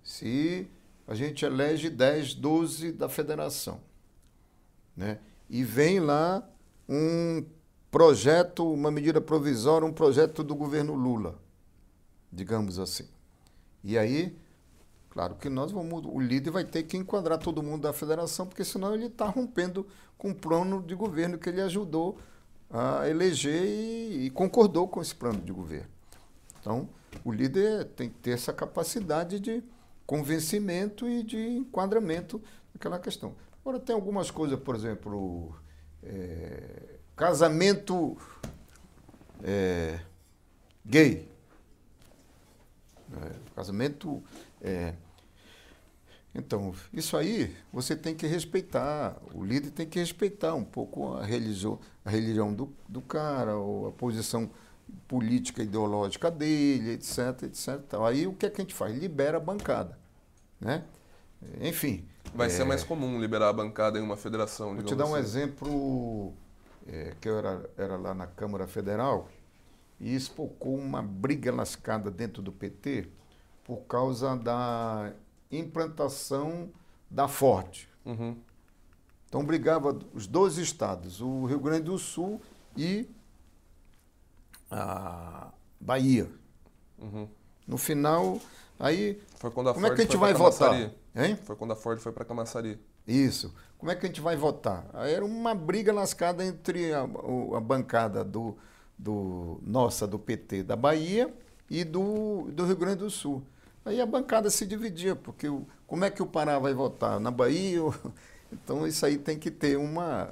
Se 0.05 0.69
a 1.05 1.17
gente 1.17 1.45
elege 1.45 1.91
10, 1.91 2.35
12 2.35 2.93
da 2.93 3.09
federação, 3.09 3.81
né? 4.97 5.19
e 5.51 5.65
vem 5.65 5.99
lá 5.99 6.49
um 6.89 7.45
projeto, 7.91 8.73
uma 8.73 8.93
medida 8.93 9.21
provisória, 9.21 9.85
um 9.85 9.93
projeto 9.93 10.45
do 10.45 10.55
governo 10.55 10.95
Lula, 10.95 11.37
digamos 12.33 12.79
assim. 12.79 13.09
E 13.83 13.99
aí, 13.99 14.39
claro 15.19 15.35
que 15.35 15.49
nós 15.49 15.73
vamos, 15.73 16.05
o 16.07 16.21
líder 16.21 16.53
vai 16.53 16.63
ter 16.63 16.85
que 16.85 16.97
enquadrar 16.97 17.39
todo 17.39 17.61
mundo 17.61 17.83
da 17.83 17.93
federação, 17.93 18.47
porque 18.47 18.65
senão 18.65 18.95
ele 18.95 19.07
está 19.07 19.27
rompendo 19.27 19.85
com 20.17 20.31
o 20.31 20.35
plano 20.35 20.81
de 20.81 20.95
governo 20.95 21.37
que 21.37 21.49
ele 21.49 21.61
ajudou 21.61 22.21
a 22.71 23.09
eleger 23.09 23.65
e, 23.65 24.27
e 24.27 24.31
concordou 24.31 24.87
com 24.87 25.03
esse 25.03 25.13
plano 25.13 25.41
de 25.41 25.51
governo. 25.51 25.89
Então, 26.61 26.89
o 27.25 27.33
líder 27.33 27.87
tem 27.97 28.09
que 28.09 28.15
ter 28.15 28.31
essa 28.31 28.53
capacidade 28.53 29.41
de 29.41 29.61
convencimento 30.07 31.09
e 31.09 31.25
de 31.25 31.49
enquadramento 31.49 32.41
naquela 32.73 33.01
questão. 33.01 33.35
Agora, 33.61 33.81
tem 33.81 33.97
algumas 33.97 34.31
coisas, 34.31 34.57
por 34.61 34.77
exemplo, 34.77 35.53
é, 36.01 36.95
casamento 37.17 38.17
é, 39.43 39.99
gay. 40.87 41.29
É, 43.21 43.33
casamento. 43.57 44.23
é, 44.63 44.95
então, 46.35 46.75
isso 46.93 47.17
aí 47.17 47.55
você 47.73 47.97
tem 47.97 48.15
que 48.15 48.27
respeitar, 48.27 49.17
o 49.35 49.45
líder 49.45 49.71
tem 49.71 49.87
que 49.87 49.99
respeitar 49.99 50.55
um 50.55 50.65
pouco 50.65 51.15
a 51.15 51.25
religião, 51.25 51.79
a 52.05 52.11
religião 52.11 52.53
do, 52.53 52.73
do 52.89 53.01
cara, 53.01 53.57
ou 53.57 53.89
a 53.89 53.93
posição 53.93 54.51
política 55.07 55.63
ideológica 55.63 56.31
dele, 56.31 56.93
etc, 56.93 57.43
etc. 57.45 57.81
Então, 57.87 58.05
aí 58.05 58.27
o 58.27 58.33
que, 58.35 58.47
é 58.47 58.51
que 58.51 58.61
a 58.61 58.65
gente 58.65 58.75
faz? 58.75 58.97
Libera 58.97 59.39
a 59.39 59.41
bancada. 59.41 59.99
Né? 60.61 60.85
Enfim. 61.61 62.07
Vai 62.35 62.49
é, 62.49 62.51
ser 62.51 62.65
mais 62.65 62.85
comum 62.85 63.21
liberar 63.21 63.49
a 63.49 63.53
bancada 63.53 63.99
em 63.99 64.03
uma 64.03 64.17
federação. 64.17 64.75
Vou 64.75 64.85
te 64.85 64.95
dar 64.95 65.07
um 65.07 65.15
assim. 65.15 65.41
exemplo 65.41 66.35
é, 66.87 67.15
que 67.21 67.29
eu 67.29 67.39
era, 67.39 67.71
era 67.77 67.97
lá 67.97 68.15
na 68.15 68.27
Câmara 68.27 68.67
Federal 68.67 69.29
e 69.99 70.15
espocou 70.15 70.77
uma 70.77 71.03
briga 71.03 71.53
lascada 71.53 72.11
dentro 72.11 72.43
do 72.43 72.53
PT 72.53 73.09
por 73.65 73.79
causa 73.83 74.37
da 74.37 75.13
implantação 75.51 76.71
da 77.11 77.29
Ford. 77.29 77.89
Uhum. 78.05 78.37
Então 79.29 79.45
brigava 79.45 79.99
os 80.15 80.27
dois 80.27 80.57
estados, 80.57 81.21
o 81.21 81.45
Rio 81.45 81.61
Grande 81.61 81.85
do 81.85 81.99
Sul 81.99 82.41
e 82.77 83.09
a 84.71 85.49
Bahia. 85.81 86.31
Uhum. 86.99 87.29
No 87.67 87.77
final, 87.77 88.41
aí 88.79 89.21
Foi 89.37 89.51
quando 89.51 89.71
a 89.71 89.75
como 89.75 89.87
é 89.87 89.89
Ford 89.91 89.97
que 89.97 90.03
a 90.03 90.05
gente 90.05 90.17
vai 90.17 90.33
votar? 90.33 90.75
Hein? 91.15 91.37
Foi 91.45 91.57
quando 91.57 91.73
a 91.73 91.77
Ford 91.77 91.99
foi 92.01 92.13
para 92.13 92.25
Camaçari. 92.25 92.79
Isso. 93.07 93.55
Como 93.79 93.93
é 93.93 93.95
que 93.95 94.07
a 94.07 94.09
gente 94.09 94.21
vai 94.21 94.37
votar? 94.37 94.87
Era 94.95 95.25
uma 95.25 95.55
briga 95.55 95.93
lascada 95.93 96.45
entre 96.45 96.93
a, 96.93 97.03
a 97.03 97.61
bancada 97.61 98.25
do, 98.25 98.57
do 98.99 99.61
nossa 99.63 100.07
do 100.07 100.19
PT 100.19 100.63
da 100.63 100.77
Bahia 100.77 101.33
e 101.71 101.85
do, 101.85 102.51
do 102.53 102.67
Rio 102.67 102.77
Grande 102.77 102.99
do 102.99 103.11
Sul. 103.11 103.43
Aí 103.85 104.01
a 104.01 104.07
bancada 104.07 104.51
se 104.51 104.67
dividia, 104.67 105.17
porque 105.17 105.49
o, 105.49 105.67
como 105.87 106.05
é 106.05 106.11
que 106.11 106.23
o 106.23 106.27
Pará 106.27 106.59
vai 106.59 106.75
votar? 106.75 107.19
Na 107.21 107.31
Bahia? 107.31 107.83
ou- 107.83 107.95
Então 108.53 108.87
isso 108.87 109.05
aí 109.05 109.19
tem 109.19 109.39
que 109.39 109.51
ter 109.51 109.77
uma 109.77 110.31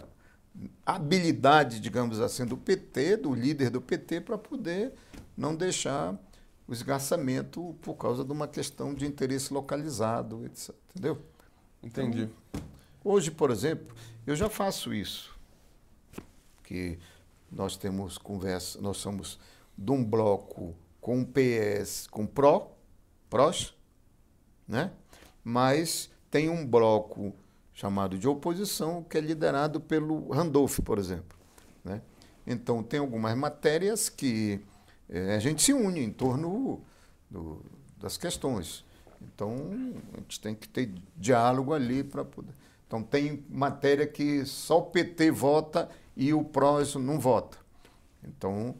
habilidade, 0.84 1.80
digamos 1.80 2.20
assim, 2.20 2.46
do 2.46 2.56
PT, 2.56 3.18
do 3.18 3.34
líder 3.34 3.70
do 3.70 3.80
PT, 3.80 4.20
para 4.22 4.38
poder 4.38 4.92
não 5.36 5.54
deixar 5.54 6.14
o 6.66 6.72
esgarçamento 6.72 7.76
por 7.82 7.94
causa 7.94 8.24
de 8.24 8.32
uma 8.32 8.48
questão 8.48 8.94
de 8.94 9.06
interesse 9.06 9.52
localizado, 9.52 10.44
etc. 10.46 10.74
Entendeu? 10.90 11.22
Entendi. 11.82 12.28
Hoje, 13.04 13.30
por 13.30 13.50
exemplo, 13.50 13.94
eu 14.26 14.34
já 14.34 14.48
faço 14.48 14.92
isso. 14.94 15.34
Que 16.64 16.98
nós 17.52 17.76
temos 17.76 18.18
conversa, 18.18 18.80
nós 18.80 18.96
somos 18.96 19.38
de 19.78 19.92
um 19.92 20.02
bloco 20.04 20.74
com 21.00 21.24
PS, 21.24 22.08
com 22.10 22.26
PRO, 22.26 22.68
PROS, 23.30 23.75
né? 24.66 24.90
Mas 25.45 26.11
tem 26.30 26.49
um 26.49 26.66
bloco 26.66 27.33
chamado 27.75 28.18
de 28.18 28.26
oposição 28.26 29.02
que 29.02 29.18
é 29.18 29.21
liderado 29.21 29.80
pelo 29.80 30.30
Randolph, 30.30 30.80
por 30.80 30.99
exemplo, 30.99 31.37
né? 31.85 32.00
Então 32.47 32.83
tem 32.83 33.00
algumas 33.00 33.37
matérias 33.37 34.09
que 34.09 34.61
eh, 35.09 35.35
a 35.37 35.38
gente 35.38 35.62
se 35.62 35.73
une 35.73 36.00
em 36.02 36.11
torno 36.11 36.80
do- 37.30 37.61
das 37.99 38.16
questões. 38.16 38.85
Então 39.21 39.71
a 40.14 40.21
gente 40.21 40.40
tem 40.40 40.54
que 40.54 40.68
ter 40.68 40.92
diálogo 41.16 41.73
ali 41.75 42.02
para 42.04 42.25
poder. 42.25 42.52
Então 42.87 43.02
tem 43.02 43.45
matéria 43.49 44.06
que 44.06 44.45
só 44.45 44.78
o 44.78 44.83
PT 44.87 45.30
vota 45.30 45.88
e 46.16 46.33
o 46.33 46.45
PROS 46.45 46.95
não 46.97 47.18
vota. 47.18 47.59
Então 48.25 48.75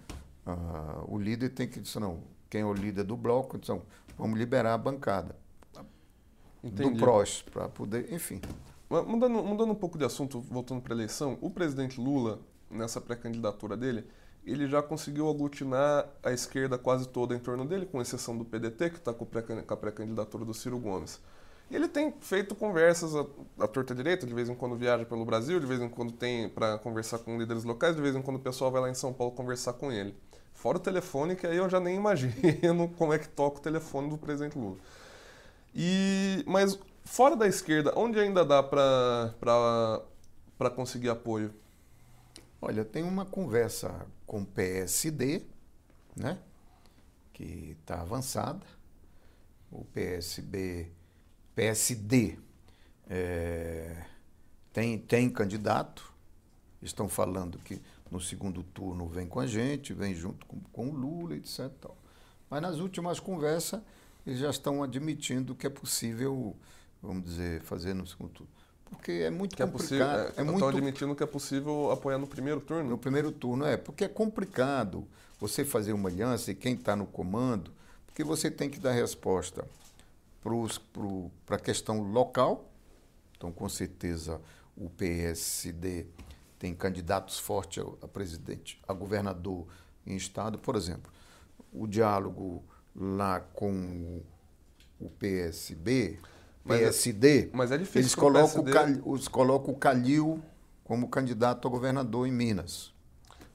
ah, 0.47 1.03
o 1.09 1.19
líder 1.19 1.51
tem 1.51 1.67
que 1.69 1.81
dizer, 1.81 2.01
não, 2.01 2.21
quem 2.49 2.61
é 2.61 2.65
o 2.65 2.73
líder 2.73 3.05
do 3.05 3.17
bloco, 3.17 3.57
então 3.57 3.83
vamos 4.19 4.39
liberar 4.39 4.75
a 4.75 4.79
bancada 4.79 5.37
Entendi. 6.63 6.91
do 6.91 6.99
PROS 6.99 7.43
para 7.43 7.69
poder, 7.69 8.13
enfim. 8.13 8.41
Mudando, 8.89 9.43
mudando 9.43 9.71
um 9.71 9.75
pouco 9.75 9.99
de 9.99 10.05
assunto, 10.05 10.41
voltando 10.41 10.81
para 10.81 10.95
a 10.95 10.97
eleição, 10.97 11.39
o 11.41 11.51
presidente 11.51 12.01
Lula, 12.01 12.41
nessa 12.71 13.01
pré-candidatura 13.01 13.77
dele, 13.77 14.07
ele 14.45 14.69
já 14.69 14.81
conseguiu 14.81 15.29
aglutinar 15.29 16.09
a 16.23 16.31
esquerda 16.31 16.79
quase 16.79 17.09
toda 17.09 17.35
em 17.35 17.39
torno 17.39 17.65
dele, 17.65 17.85
com 17.85 18.01
exceção 18.01 18.39
do 18.39 18.45
PDT, 18.45 18.91
que 18.91 18.97
está 18.97 19.13
com, 19.13 19.27
a 19.69 19.77
pré-candidatura 19.77 20.45
do 20.45 20.55
Ciro 20.55 20.79
Gomes. 20.79 21.21
E 21.69 21.75
ele 21.75 21.89
tem 21.89 22.15
feito 22.21 22.55
conversas 22.55 23.17
à, 23.17 23.27
à 23.59 23.67
torta 23.67 23.93
direita, 23.93 24.25
de 24.25 24.33
vez 24.33 24.49
em 24.49 24.55
quando 24.55 24.77
viaja 24.77 25.05
pelo 25.05 25.25
Brasil, 25.25 25.59
de 25.59 25.67
vez 25.67 25.81
em 25.81 25.89
quando 25.89 26.13
tem 26.13 26.49
para 26.49 26.79
conversar 26.79 27.19
com 27.19 27.37
líderes 27.37 27.65
locais, 27.65 27.97
de 27.97 28.03
vez 28.03 28.15
em 28.15 28.23
quando 28.23 28.37
o 28.37 28.41
pessoal 28.41 28.71
vai 28.71 28.83
lá 28.83 28.89
em 28.89 28.95
São 28.95 29.13
Paulo 29.13 29.33
conversar 29.33 29.73
com 29.73 29.91
ele. 29.91 30.17
Fora 30.67 30.79
o 30.79 30.81
telefone, 30.81 31.37
que 31.37 31.47
aí 31.47 31.59
eu 31.59 31.71
já 31.71 31.79
nem 31.79 31.95
imagino 31.95 32.89
como 32.99 33.13
é 33.13 33.21
que 33.21 33.29
toca 33.29 33.59
o 33.59 33.63
telefone 33.63 34.11
do 34.11 34.19
presidente 34.19 34.59
Lula. 34.59 34.77
E, 35.73 36.43
mas 36.45 36.77
fora 37.05 37.37
da 37.37 37.47
esquerda, 37.47 37.93
onde 37.97 38.19
ainda 38.19 38.45
dá 38.45 38.65
para 38.65 39.31
conseguir 40.75 41.09
apoio? 41.09 41.55
Olha, 42.61 42.85
tem 42.85 43.05
uma 43.05 43.25
conversa 43.25 43.95
com 44.27 44.41
o 44.41 44.45
PSD, 44.45 45.43
né? 46.17 46.37
Que 47.33 47.77
está 47.81 48.01
avançada. 48.01 48.67
O 49.71 49.85
PSB, 49.85 50.91
PSD 51.55 52.41
é, 53.09 54.03
tem, 54.73 54.99
tem 54.99 55.31
candidato. 55.31 56.13
Estão 56.83 57.09
falando 57.09 57.57
que 57.61 57.81
no 58.11 58.21
segundo 58.21 58.63
turno 58.63 59.07
vem 59.09 59.27
com 59.27 59.41
a 59.41 59.47
gente, 59.47 59.93
vem 59.93 60.15
junto 60.15 60.47
com, 60.47 60.61
com 60.73 60.89
o 60.89 60.93
Lula, 60.93 61.35
etc. 61.35 61.71
Tal. 61.81 61.97
Mas 62.49 62.63
nas 62.63 62.79
últimas 62.79 63.19
conversas, 63.19 63.81
eles 64.27 64.39
já 64.39 64.51
estão 64.51 64.83
admitindo 64.83 65.55
que 65.55 65.67
é 65.67 65.71
possível, 65.71 66.57
vamos 67.03 67.25
dizer, 67.25 67.63
fazer 67.63 67.95
no 67.95 68.07
segundo 68.07 68.31
turno. 68.31 68.53
Porque 68.91 69.13
é 69.13 69.31
muito 69.31 69.57
que 69.57 69.63
é 69.63 69.67
complicado. 69.67 70.33
É, 70.37 70.41
é 70.41 70.45
muito... 70.45 70.57
Estão 70.57 70.69
admitindo 70.69 71.15
que 71.15 71.23
é 71.23 71.27
possível 71.27 71.91
apoiar 71.91 72.19
no 72.19 72.27
primeiro 72.27 72.61
turno? 72.61 72.89
No 72.89 72.99
primeiro 72.99 73.33
turno, 73.33 73.65
é. 73.65 73.77
Porque 73.77 74.05
é 74.05 74.09
complicado 74.09 75.07
você 75.39 75.65
fazer 75.65 75.93
uma 75.93 76.09
aliança 76.09 76.51
e 76.51 76.55
quem 76.55 76.75
está 76.75 76.95
no 76.95 77.07
comando, 77.07 77.73
porque 78.07 78.23
você 78.23 78.51
tem 78.51 78.71
que 78.71 78.79
dar 78.79 78.93
resposta 78.93 79.67
para 81.45 81.57
a 81.57 81.59
questão 81.59 82.01
local. 82.01 82.71
Então, 83.37 83.53
com 83.53 83.69
certeza, 83.69 84.41
o 84.77 84.89
PSD 84.89 86.07
tem 86.59 86.75
candidatos 86.75 87.39
fortes 87.39 87.85
a, 88.03 88.09
presidente, 88.09 88.81
a 88.87 88.93
governador 88.93 89.67
em 90.07 90.17
estado. 90.17 90.59
Por 90.59 90.77
exemplo, 90.77 91.11
o 91.73 91.87
diálogo 91.87 92.65
lá 92.95 93.41
com 93.41 94.23
o 94.99 95.11
PSB, 95.11 96.19
mas 96.65 96.81
PSD, 96.81 97.39
é, 97.41 97.51
mas 97.53 97.71
é 97.71 97.79
difícil 97.79 98.01
eles 98.01 98.15
colocam, 98.15 98.65
PSD... 98.65 99.01
o, 99.05 99.15
eles 99.15 99.29
colocam 99.29 99.75
o 99.75 99.77
Calil 99.77 100.43
como 100.85 101.09
candidato 101.09 101.69
a 101.69 101.71
governador 101.71 102.27
em 102.27 102.33
Minas. 102.33 102.93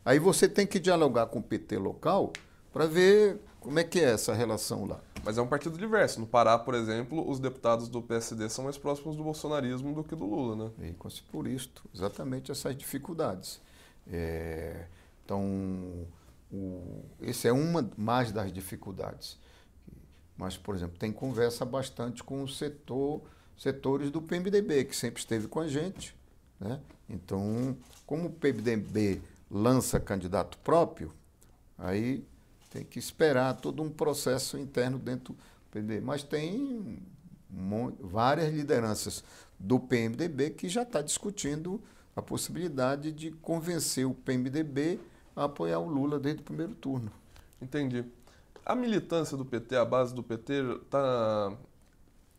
Aí 0.03 0.19
você 0.19 0.47
tem 0.47 0.65
que 0.65 0.79
dialogar 0.79 1.27
com 1.27 1.39
o 1.39 1.43
PT 1.43 1.77
local 1.77 2.31
para 2.71 2.85
ver 2.85 3.39
como 3.59 3.79
é 3.79 3.83
que 3.83 3.99
é 3.99 4.11
essa 4.11 4.33
relação 4.33 4.85
lá. 4.85 4.99
Mas 5.23 5.37
é 5.37 5.41
um 5.41 5.47
partido 5.47 5.77
diverso. 5.77 6.19
No 6.19 6.25
Pará, 6.25 6.57
por 6.57 6.73
exemplo, 6.73 7.29
os 7.29 7.39
deputados 7.39 7.87
do 7.87 8.01
PSD 8.01 8.49
são 8.49 8.63
mais 8.65 8.77
próximos 8.77 9.15
do 9.15 9.23
bolsonarismo 9.23 9.93
do 9.93 10.03
que 10.03 10.15
do 10.15 10.25
Lula, 10.25 10.71
né? 10.79 10.89
E 10.89 11.21
por 11.31 11.47
isto, 11.47 11.83
exatamente 11.93 12.51
essas 12.51 12.75
dificuldades. 12.75 13.61
É, 14.07 14.87
então, 15.23 16.07
o, 16.51 17.05
esse 17.21 17.47
é 17.47 17.53
uma 17.53 17.89
mais 17.95 18.31
das 18.31 18.51
dificuldades. 18.51 19.39
Mas, 20.35 20.57
por 20.57 20.75
exemplo, 20.75 20.97
tem 20.97 21.11
conversa 21.11 21.63
bastante 21.63 22.23
com 22.23 22.43
o 22.43 22.47
setor, 22.47 23.21
setores 23.55 24.09
do 24.09 24.21
PMDB, 24.21 24.85
que 24.85 24.95
sempre 24.95 25.19
esteve 25.19 25.47
com 25.47 25.59
a 25.59 25.67
gente. 25.67 26.15
Né? 26.59 26.79
Então, 27.07 27.77
como 28.07 28.27
o 28.27 28.31
PMDB 28.31 29.21
lança 29.49 29.99
candidato 29.99 30.57
próprio, 30.59 31.13
aí 31.77 32.25
tem 32.71 32.83
que 32.85 32.97
esperar 32.97 33.53
todo 33.55 33.83
um 33.83 33.89
processo 33.89 34.57
interno 34.57 34.97
dentro 34.97 35.33
do 35.33 35.39
PMDB. 35.69 36.01
Mas 36.01 36.23
tem 36.23 37.03
várias 37.99 38.51
lideranças 38.51 39.23
do 39.59 39.79
PMDB 39.79 40.51
que 40.51 40.69
já 40.69 40.83
está 40.83 41.01
discutindo 41.01 41.81
a 42.15 42.21
possibilidade 42.21 43.11
de 43.11 43.31
convencer 43.31 44.07
o 44.07 44.13
PMDB 44.13 44.99
a 45.35 45.43
apoiar 45.43 45.79
o 45.79 45.87
Lula 45.87 46.17
desde 46.17 46.41
o 46.41 46.45
primeiro 46.45 46.73
turno. 46.73 47.11
Entendi. 47.61 48.05
A 48.65 48.73
militância 48.73 49.35
do 49.35 49.45
PT, 49.45 49.75
a 49.75 49.85
base 49.85 50.13
do 50.13 50.23
PT, 50.23 50.53
está 50.83 51.53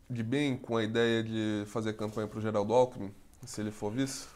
de 0.09 0.23
bem 0.23 0.57
com 0.57 0.77
a 0.77 0.83
ideia 0.83 1.23
de 1.23 1.63
fazer 1.67 1.93
campanha 1.93 2.27
para 2.27 2.39
o 2.39 2.41
Geraldo 2.41 2.73
Alckmin, 2.73 3.13
se 3.45 3.61
ele 3.61 3.71
for 3.71 3.91
vice? 3.91 4.27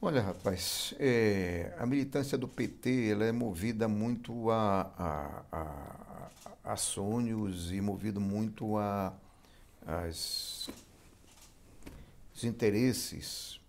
Olha, 0.00 0.22
rapaz, 0.22 0.94
é, 1.00 1.74
a 1.76 1.84
militância 1.84 2.38
do 2.38 2.46
PT 2.46 3.08
ela 3.10 3.24
é 3.24 3.32
movida 3.32 3.88
muito 3.88 4.48
a, 4.48 4.82
a, 4.96 5.44
a, 5.50 6.30
a 6.72 6.76
sonhos 6.76 7.72
e 7.72 7.80
movido 7.80 8.20
muito 8.20 8.76
a, 8.76 9.12
as, 9.84 10.70
os 12.32 12.44
interesses. 12.44 13.60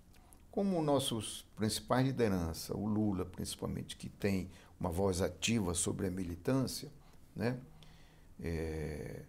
Como 0.51 0.79
nossos 0.83 1.47
principais 1.55 2.05
lideranças, 2.05 2.69
o 2.69 2.85
Lula 2.85 3.25
principalmente, 3.25 3.97
que 3.97 4.07
tem 4.07 4.51
uma 4.79 4.91
voz 4.91 5.23
ativa 5.23 5.73
sobre 5.73 6.05
a 6.05 6.11
militância, 6.11 6.91
né? 7.35 7.57
É, 8.39 9.23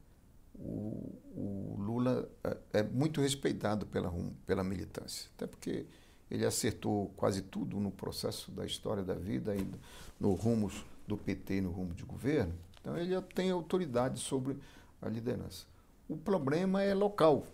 o, 0.55 1.19
o, 1.35 1.77
Lula 1.79 2.31
é, 2.45 2.81
é 2.81 2.83
muito 2.83 3.23
respeitado 3.23 3.87
pela, 3.87 4.13
pela 4.47 4.63
militância, 4.63 5.31
até 5.35 5.47
porque 5.47 5.87
ele 6.31 6.47
acertou 6.47 7.13
quase 7.17 7.43
tudo 7.43 7.81
no 7.81 7.91
processo 7.91 8.51
da 8.51 8.65
história 8.65 9.03
da 9.03 9.15
vida 9.15 9.55
e 9.57 9.69
no 10.19 10.33
rumo 10.35 10.71
do 11.07 11.17
PT 11.17 11.57
e 11.57 11.61
no 11.61 11.71
rumo 11.71 11.93
de 11.93 12.05
governo. 12.05 12.55
Então 12.81 12.97
ele 12.97 13.21
tem 13.35 13.51
autoridade 13.51 14.21
sobre 14.21 14.57
a 15.03 15.09
liderança. 15.09 15.67
O 16.09 16.17
problema 16.17 16.83
é 16.83 16.95
local. 16.95 17.45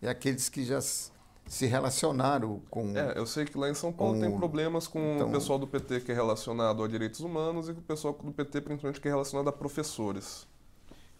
É 0.00 0.08
aqueles 0.08 0.48
que 0.48 0.64
já 0.64 0.80
se 0.80 1.66
relacionaram 1.66 2.60
com. 2.70 2.96
É, 2.96 3.18
eu 3.18 3.26
sei 3.26 3.44
que 3.44 3.56
lá 3.56 3.68
em 3.68 3.74
São 3.74 3.92
Paulo 3.92 4.18
tem 4.20 4.30
problemas 4.36 4.86
com 4.86 5.16
então, 5.16 5.28
o 5.28 5.32
pessoal 5.32 5.58
do 5.58 5.66
PT 5.66 6.00
que 6.00 6.12
é 6.12 6.14
relacionado 6.14 6.82
a 6.82 6.88
direitos 6.88 7.20
humanos 7.20 7.68
e 7.68 7.74
com 7.74 7.80
o 7.80 7.84
pessoal 7.84 8.14
do 8.14 8.32
PT, 8.32 8.60
principalmente, 8.60 9.00
que 9.00 9.08
é 9.08 9.10
relacionado 9.10 9.48
a 9.48 9.52
professores. 9.52 10.46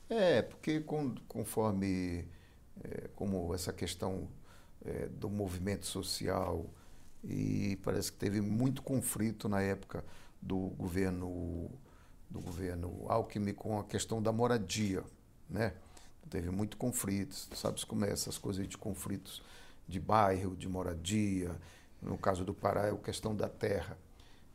É, 0.09 0.43
porque 0.43 0.81
com, 0.81 1.15
conforme 1.29 2.27
é, 2.85 3.09
como 3.15 3.55
essa 3.55 3.73
questão 3.73 4.29
é, 4.85 5.07
do 5.09 5.29
movimento 5.29 5.87
social 5.87 6.67
e 7.25 7.79
parece 7.85 8.13
que 8.13 8.19
teve 8.19 8.41
muito 8.41 8.83
conflito 8.83 9.49
na 9.49 9.61
época 9.61 10.05
do 10.41 10.57
governo 10.71 11.71
do 12.29 12.41
governo 12.41 13.05
Alckmin 13.09 13.53
com 13.53 13.79
a 13.79 13.85
questão 13.85 14.23
da 14.23 14.33
moradia, 14.33 15.05
né? 15.49 15.75
Teve 16.31 16.51
muito 16.51 16.79
conflito, 16.79 17.35
sabe 17.55 17.85
como 17.85 18.07
é 18.07 18.11
essas 18.11 18.39
coisas 18.39 18.67
de 18.67 18.79
conflitos 18.79 19.43
de 19.87 20.01
bairro, 20.01 20.57
de 20.57 20.67
moradia, 20.67 21.55
no 22.01 22.17
caso 22.17 22.43
do 22.43 22.55
Pará 22.55 22.87
é 22.87 22.91
a 22.91 22.97
questão 22.97 23.37
da 23.37 23.51
terra. 23.51 23.99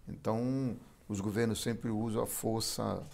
Então, 0.07 0.75
os 1.07 1.21
governos 1.21 1.61
sempre 1.61 1.91
usam 1.91 2.23
a 2.23 2.25
força 2.25 3.05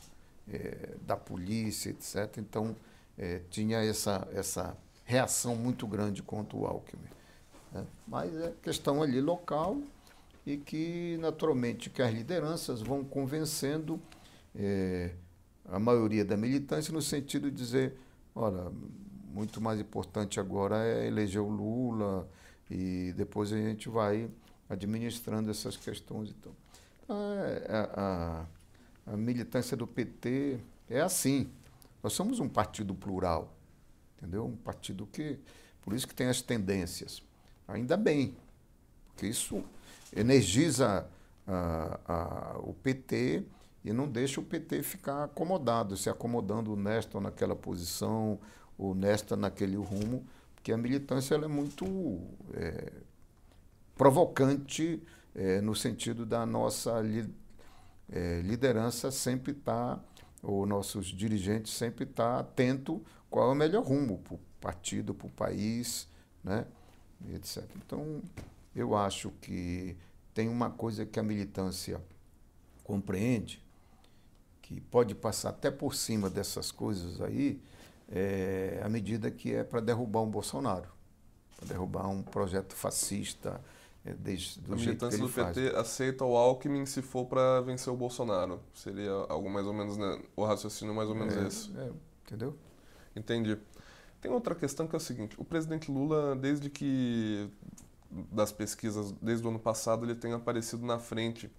é, 0.47 0.95
da 1.01 1.17
polícia, 1.17 1.89
etc. 1.89 2.37
Então, 2.37 2.75
é, 3.17 3.41
tinha 3.49 3.79
essa, 3.79 4.27
essa 4.31 4.77
reação 5.03 5.55
muito 5.55 5.85
grande 5.87 6.21
contra 6.21 6.57
o 6.57 6.65
Alckmin. 6.65 7.07
Né? 7.71 7.85
Mas 8.07 8.35
é 8.35 8.53
questão 8.61 9.01
ali 9.01 9.19
local 9.19 9.77
e 10.45 10.57
que, 10.57 11.17
naturalmente, 11.19 11.89
que 11.89 12.01
as 12.01 12.13
lideranças 12.13 12.81
vão 12.81 13.03
convencendo 13.03 13.99
é, 14.55 15.11
a 15.65 15.79
maioria 15.79 16.25
da 16.25 16.35
militância 16.35 16.93
no 16.93 17.01
sentido 17.01 17.49
de 17.49 17.57
dizer, 17.57 17.97
olha, 18.35 18.71
muito 19.33 19.59
mais 19.59 19.79
importante 19.79 20.39
agora 20.39 20.83
é 20.85 21.07
eleger 21.07 21.41
o 21.41 21.49
Lula 21.49 22.27
e 22.69 23.13
depois 23.15 23.51
a 23.51 23.57
gente 23.57 23.89
vai 23.89 24.29
administrando 24.69 25.49
essas 25.49 25.77
questões. 25.77 26.29
Então, 26.29 26.51
é, 27.09 27.67
a, 27.69 28.45
a, 29.07 29.13
a 29.13 29.17
militância 29.17 29.75
do 29.75 29.87
PT 29.87 30.59
é 30.89 31.01
assim. 31.01 31.49
Nós 32.01 32.13
somos 32.13 32.39
um 32.39 32.49
partido 32.49 32.93
plural, 32.93 33.55
entendeu? 34.23 34.45
Um 34.45 34.55
partido 34.55 35.05
que, 35.05 35.37
por 35.81 35.93
isso 35.93 36.07
que 36.07 36.15
tem 36.15 36.27
as 36.27 36.41
tendências. 36.41 37.21
Ainda 37.67 37.97
bem, 37.97 38.35
porque 39.09 39.27
isso 39.27 39.63
energiza 40.15 41.05
a, 41.45 41.99
a, 42.07 42.57
o 42.59 42.73
PT 42.73 43.43
e 43.83 43.91
não 43.91 44.07
deixa 44.07 44.39
o 44.39 44.43
PT 44.43 44.81
ficar 44.81 45.25
acomodado, 45.25 45.97
se 45.97 46.09
acomodando 46.09 46.75
nesta 46.75 47.17
ou 47.17 47.21
naquela 47.21 47.55
posição, 47.55 48.39
ou 48.77 48.95
nesta 48.95 49.35
naquele 49.35 49.75
rumo, 49.75 50.25
porque 50.55 50.71
a 50.71 50.77
militância 50.77 51.35
ela 51.35 51.45
é 51.45 51.49
muito 51.49 51.85
é, 52.53 52.93
provocante 53.95 55.03
é, 55.35 55.59
no 55.61 55.75
sentido 55.75 56.25
da 56.25 56.45
nossa 56.45 56.99
li, 57.01 57.29
é, 58.09 58.41
liderança 58.41 59.11
sempre 59.11 59.51
estar, 59.51 59.97
tá, 59.97 60.03
ou 60.41 60.65
nossos 60.65 61.07
dirigentes 61.07 61.73
sempre 61.73 62.05
estar 62.05 62.35
tá 62.35 62.39
atento 62.39 63.03
qual 63.33 63.49
é 63.49 63.51
o 63.51 63.55
melhor 63.55 63.83
rumo 63.83 64.19
para 64.19 64.35
o 64.35 64.39
partido, 64.61 65.11
para 65.11 65.25
o 65.25 65.29
país, 65.31 66.07
né? 66.43 66.67
etc. 67.33 67.63
Então, 67.77 68.21
eu 68.75 68.95
acho 68.95 69.31
que 69.41 69.97
tem 70.35 70.47
uma 70.47 70.69
coisa 70.69 71.03
que 71.03 71.19
a 71.19 71.23
militância 71.23 71.99
compreende, 72.83 73.59
que 74.61 74.79
pode 74.79 75.15
passar 75.15 75.49
até 75.49 75.71
por 75.71 75.95
cima 75.95 76.29
dessas 76.29 76.71
coisas 76.71 77.21
aí, 77.21 77.59
é, 78.07 78.79
à 78.83 78.87
medida 78.87 79.31
que 79.31 79.51
é 79.51 79.63
para 79.63 79.81
derrubar 79.81 80.21
um 80.21 80.29
Bolsonaro, 80.29 80.87
para 81.57 81.69
derrubar 81.69 82.07
um 82.07 82.21
projeto 82.21 82.75
fascista 82.75 83.59
é, 84.05 84.13
desde, 84.13 84.59
do 84.59 84.73
a 84.73 84.75
militância 84.75 85.17
do 85.17 85.27
faz. 85.27 85.57
PT 85.57 85.75
aceita 85.75 86.23
o 86.23 86.37
Alckmin 86.37 86.85
se 86.85 87.01
for 87.01 87.25
para 87.25 87.61
vencer 87.61 87.91
o 87.91 87.97
Bolsonaro. 87.97 88.59
Seria 88.75 89.11
algo 89.27 89.49
mais 89.49 89.65
ou 89.65 89.73
menos, 89.73 89.97
né? 89.97 90.21
O 90.35 90.45
raciocínio 90.45 90.93
mais 90.93 91.09
ou 91.09 91.15
menos 91.15 91.35
É, 91.35 91.47
esse. 91.47 91.75
é, 91.79 91.91
entendeu? 92.27 92.55
Entendi. 93.15 93.57
Tem 94.21 94.31
outra 94.31 94.55
questão 94.55 94.87
que 94.87 94.95
é 94.95 94.97
o 94.97 95.01
seguinte: 95.01 95.35
o 95.37 95.43
presidente 95.43 95.91
Lula, 95.91 96.35
desde 96.35 96.69
que 96.69 97.49
das 98.31 98.51
pesquisas, 98.51 99.11
desde 99.13 99.45
o 99.45 99.49
ano 99.49 99.59
passado, 99.59 100.05
ele 100.05 100.15
tem 100.15 100.33
aparecido 100.33 100.85
na 100.85 100.99
frente 100.99 101.49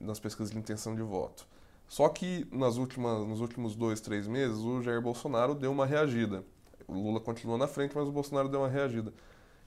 nas 0.00 0.18
pesquisas 0.18 0.50
de 0.50 0.58
intenção 0.58 0.94
de 0.94 1.02
voto. 1.02 1.46
Só 1.88 2.08
que 2.08 2.46
nas 2.50 2.76
últimas, 2.76 3.26
nos 3.26 3.40
últimos 3.40 3.76
dois, 3.76 4.00
três 4.00 4.26
meses, 4.26 4.58
o 4.58 4.80
Jair 4.80 5.00
Bolsonaro 5.00 5.54
deu 5.54 5.70
uma 5.70 5.84
reagida. 5.84 6.44
O 6.88 6.94
Lula 6.94 7.20
continuou 7.20 7.58
na 7.58 7.66
frente, 7.66 7.94
mas 7.94 8.08
o 8.08 8.12
Bolsonaro 8.12 8.48
deu 8.48 8.60
uma 8.60 8.68
reagida. 8.68 9.12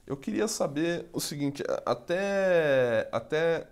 Eu 0.08 0.18
queria 0.18 0.48
saber 0.48 1.08
o 1.14 1.20
seguinte: 1.20 1.64
até, 1.86 3.08
até 3.12 3.68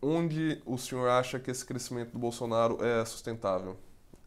onde 0.00 0.60
o 0.66 0.76
senhor 0.76 1.08
acha 1.08 1.38
que 1.38 1.50
esse 1.50 1.64
crescimento 1.64 2.12
do 2.12 2.18
Bolsonaro 2.18 2.84
é 2.84 3.04
sustentável? 3.04 3.76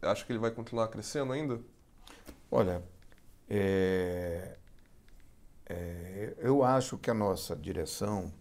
Acha 0.02 0.24
que 0.24 0.32
ele 0.32 0.38
vai 0.38 0.50
continuar 0.50 0.88
crescendo 0.88 1.32
ainda? 1.32 1.60
Olha, 2.50 2.82
é, 3.48 4.56
é, 5.68 6.34
eu 6.38 6.62
acho 6.62 6.96
que 6.96 7.10
a 7.10 7.14
nossa 7.14 7.56
direção 7.56 8.32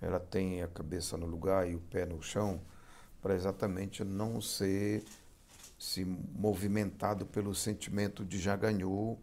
ela 0.00 0.20
tem 0.20 0.62
a 0.62 0.68
cabeça 0.68 1.16
no 1.16 1.26
lugar 1.26 1.68
e 1.68 1.74
o 1.74 1.80
pé 1.80 2.06
no 2.06 2.22
chão 2.22 2.60
para 3.20 3.34
exatamente 3.34 4.04
não 4.04 4.40
ser 4.40 5.04
se 5.76 6.04
movimentado 6.04 7.26
pelo 7.26 7.52
sentimento 7.52 8.24
de 8.24 8.38
já 8.38 8.54
ganhou 8.54 9.20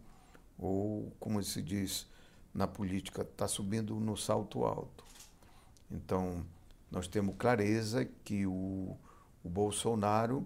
ou 0.57 1.11
como 1.17 1.41
se 1.41 1.61
diz 1.61 2.05
na 2.53 2.67
política 2.67 3.21
está 3.21 3.47
subindo 3.47 3.95
no 3.95 4.17
salto 4.17 4.65
alto. 4.65 5.05
Então 5.89 6.45
nós 6.91 7.07
temos 7.07 7.35
clareza 7.37 8.03
que 8.25 8.45
o, 8.45 8.97
o 9.43 9.49
Bolsonaro 9.49 10.45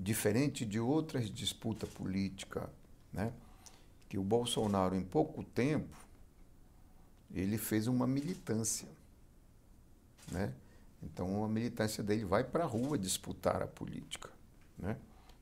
diferente 0.00 0.64
de 0.64 0.80
outras 0.80 1.30
disputas 1.30 1.88
políticas, 1.90 2.64
né? 3.12 3.30
que 4.08 4.16
o 4.16 4.22
Bolsonaro, 4.22 4.96
em 4.96 5.04
pouco 5.04 5.44
tempo, 5.44 5.94
ele 7.32 7.58
fez 7.58 7.86
uma 7.86 8.06
militância. 8.06 8.88
Né? 10.32 10.52
Então, 11.02 11.44
a 11.44 11.48
militância 11.48 12.02
dele 12.02 12.24
vai 12.24 12.42
para 12.42 12.64
a 12.64 12.66
rua 12.66 12.98
disputar 12.98 13.62
a 13.62 13.66
política. 13.66 14.30
Né? 14.78 14.96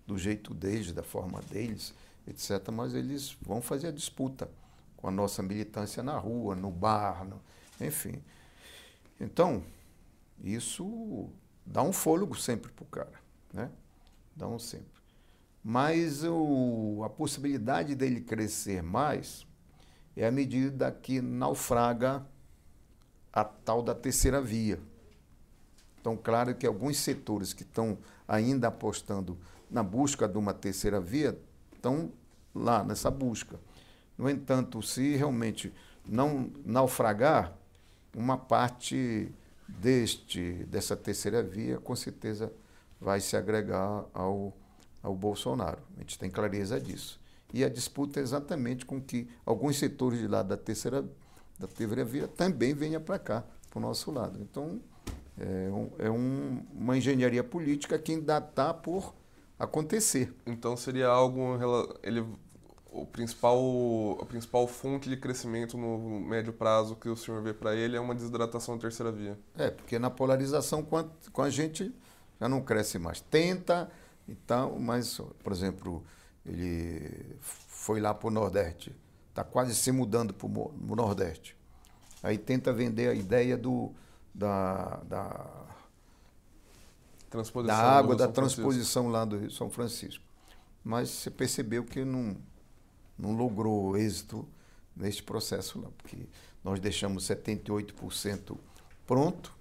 Do 0.04 0.18
jeito 0.18 0.52
deles, 0.52 0.92
da 0.92 1.04
forma 1.04 1.40
deles, 1.42 1.94
etc. 2.26 2.68
Mas 2.72 2.94
eles 2.94 3.36
vão 3.40 3.62
fazer 3.62 3.88
a 3.88 3.92
disputa 3.92 4.50
com 4.96 5.06
a 5.06 5.10
nossa 5.10 5.40
militância 5.40 6.02
na 6.02 6.18
rua, 6.18 6.56
no 6.56 6.70
bar, 6.70 7.24
no... 7.24 7.40
enfim. 7.80 8.20
Então, 9.20 9.62
isso 10.42 11.30
dá 11.64 11.82
um 11.82 11.92
fôlego 11.92 12.34
sempre 12.34 12.72
para 12.72 12.82
o 12.82 12.86
cara. 12.86 13.20
Né? 13.52 13.70
Um 14.46 14.58
sempre. 14.58 15.02
Mas 15.62 16.24
o, 16.24 17.02
a 17.04 17.10
possibilidade 17.10 17.94
dele 17.94 18.20
crescer 18.20 18.82
mais 18.82 19.46
é 20.16 20.26
à 20.26 20.30
medida 20.30 20.90
que 20.90 21.20
naufraga 21.20 22.26
a 23.32 23.44
tal 23.44 23.82
da 23.82 23.94
terceira 23.94 24.40
via. 24.40 24.80
Então, 26.00 26.16
claro 26.16 26.54
que 26.54 26.66
alguns 26.66 26.98
setores 26.98 27.52
que 27.52 27.62
estão 27.62 27.98
ainda 28.26 28.68
apostando 28.68 29.38
na 29.70 29.82
busca 29.82 30.26
de 30.26 30.38
uma 30.38 30.54
terceira 30.54 31.00
via 31.00 31.38
estão 31.74 32.10
lá 32.54 32.82
nessa 32.82 33.10
busca. 33.10 33.58
No 34.16 34.28
entanto, 34.28 34.82
se 34.82 35.16
realmente 35.16 35.72
não 36.06 36.50
naufragar, 36.64 37.52
uma 38.16 38.36
parte 38.36 39.30
deste 39.68 40.64
dessa 40.64 40.96
terceira 40.96 41.42
via, 41.42 41.78
com 41.78 41.94
certeza 41.94 42.52
vai 43.00 43.20
se 43.20 43.36
agregar 43.36 44.04
ao, 44.12 44.56
ao 45.02 45.14
Bolsonaro. 45.14 45.78
A 45.96 46.00
gente 46.00 46.18
tem 46.18 46.30
clareza 46.30 46.80
disso. 46.80 47.20
E 47.52 47.64
a 47.64 47.68
disputa 47.68 48.20
é 48.20 48.22
exatamente 48.22 48.84
com 48.84 49.00
que 49.00 49.28
alguns 49.44 49.78
setores 49.78 50.18
de 50.18 50.28
lá 50.28 50.42
da 50.42 50.56
terceira, 50.56 51.02
da 51.58 51.66
terceira 51.66 52.04
via 52.04 52.28
também 52.28 52.74
venham 52.74 53.00
para 53.00 53.18
cá, 53.18 53.44
para 53.70 53.78
o 53.78 53.80
nosso 53.82 54.10
lado. 54.10 54.38
Então, 54.42 54.80
é, 55.40 55.70
um, 55.70 55.90
é 55.98 56.10
um, 56.10 56.62
uma 56.74 56.96
engenharia 56.96 57.44
política 57.44 57.98
que 57.98 58.12
ainda 58.12 58.38
está 58.38 58.74
por 58.74 59.14
acontecer. 59.58 60.32
Então 60.46 60.76
seria 60.76 61.08
algo 61.08 61.58
ele 62.02 62.24
o 62.90 63.04
principal 63.04 63.60
a 64.20 64.24
principal 64.24 64.66
fonte 64.66 65.10
de 65.10 65.16
crescimento 65.16 65.76
no 65.76 66.20
médio 66.20 66.52
prazo 66.52 66.96
que 66.96 67.08
o 67.08 67.16
senhor 67.16 67.42
vê 67.42 67.52
para 67.52 67.74
ele 67.74 67.96
é 67.96 68.00
uma 68.00 68.14
desidratação 68.14 68.76
da 68.76 68.82
terceira 68.82 69.12
via. 69.12 69.38
É, 69.56 69.70
porque 69.70 69.98
na 69.98 70.10
polarização 70.10 70.82
com 70.82 70.96
a, 70.96 71.04
com 71.32 71.42
a 71.42 71.50
gente 71.50 71.94
já 72.40 72.48
não 72.48 72.62
cresce 72.62 72.98
mais. 72.98 73.20
Tenta 73.20 73.90
e 74.26 74.34
tal, 74.34 74.78
mas, 74.78 75.20
por 75.42 75.52
exemplo, 75.52 76.04
ele 76.44 77.36
foi 77.40 78.00
lá 78.00 78.14
para 78.14 78.28
o 78.28 78.30
Nordeste, 78.30 78.94
está 79.30 79.44
quase 79.44 79.74
se 79.74 79.90
mudando 79.90 80.34
para 80.34 80.46
o 80.46 80.96
Nordeste. 80.96 81.56
Aí 82.22 82.36
tenta 82.36 82.72
vender 82.72 83.08
a 83.08 83.14
ideia 83.14 83.56
do, 83.56 83.92
da, 84.34 85.00
da, 85.04 85.66
da 87.64 87.76
água, 87.76 88.16
da 88.16 88.28
transposição 88.28 89.08
lá 89.08 89.24
do 89.24 89.38
Rio 89.38 89.50
São 89.50 89.70
Francisco. 89.70 90.24
Mas 90.82 91.10
você 91.10 91.30
percebeu 91.30 91.84
que 91.84 92.04
não, 92.04 92.36
não 93.16 93.32
logrou 93.32 93.96
êxito 93.96 94.48
neste 94.96 95.22
processo 95.22 95.80
lá, 95.80 95.88
porque 95.96 96.16
nós 96.64 96.80
deixamos 96.80 97.24
78% 97.24 98.56
pronto 99.06 99.54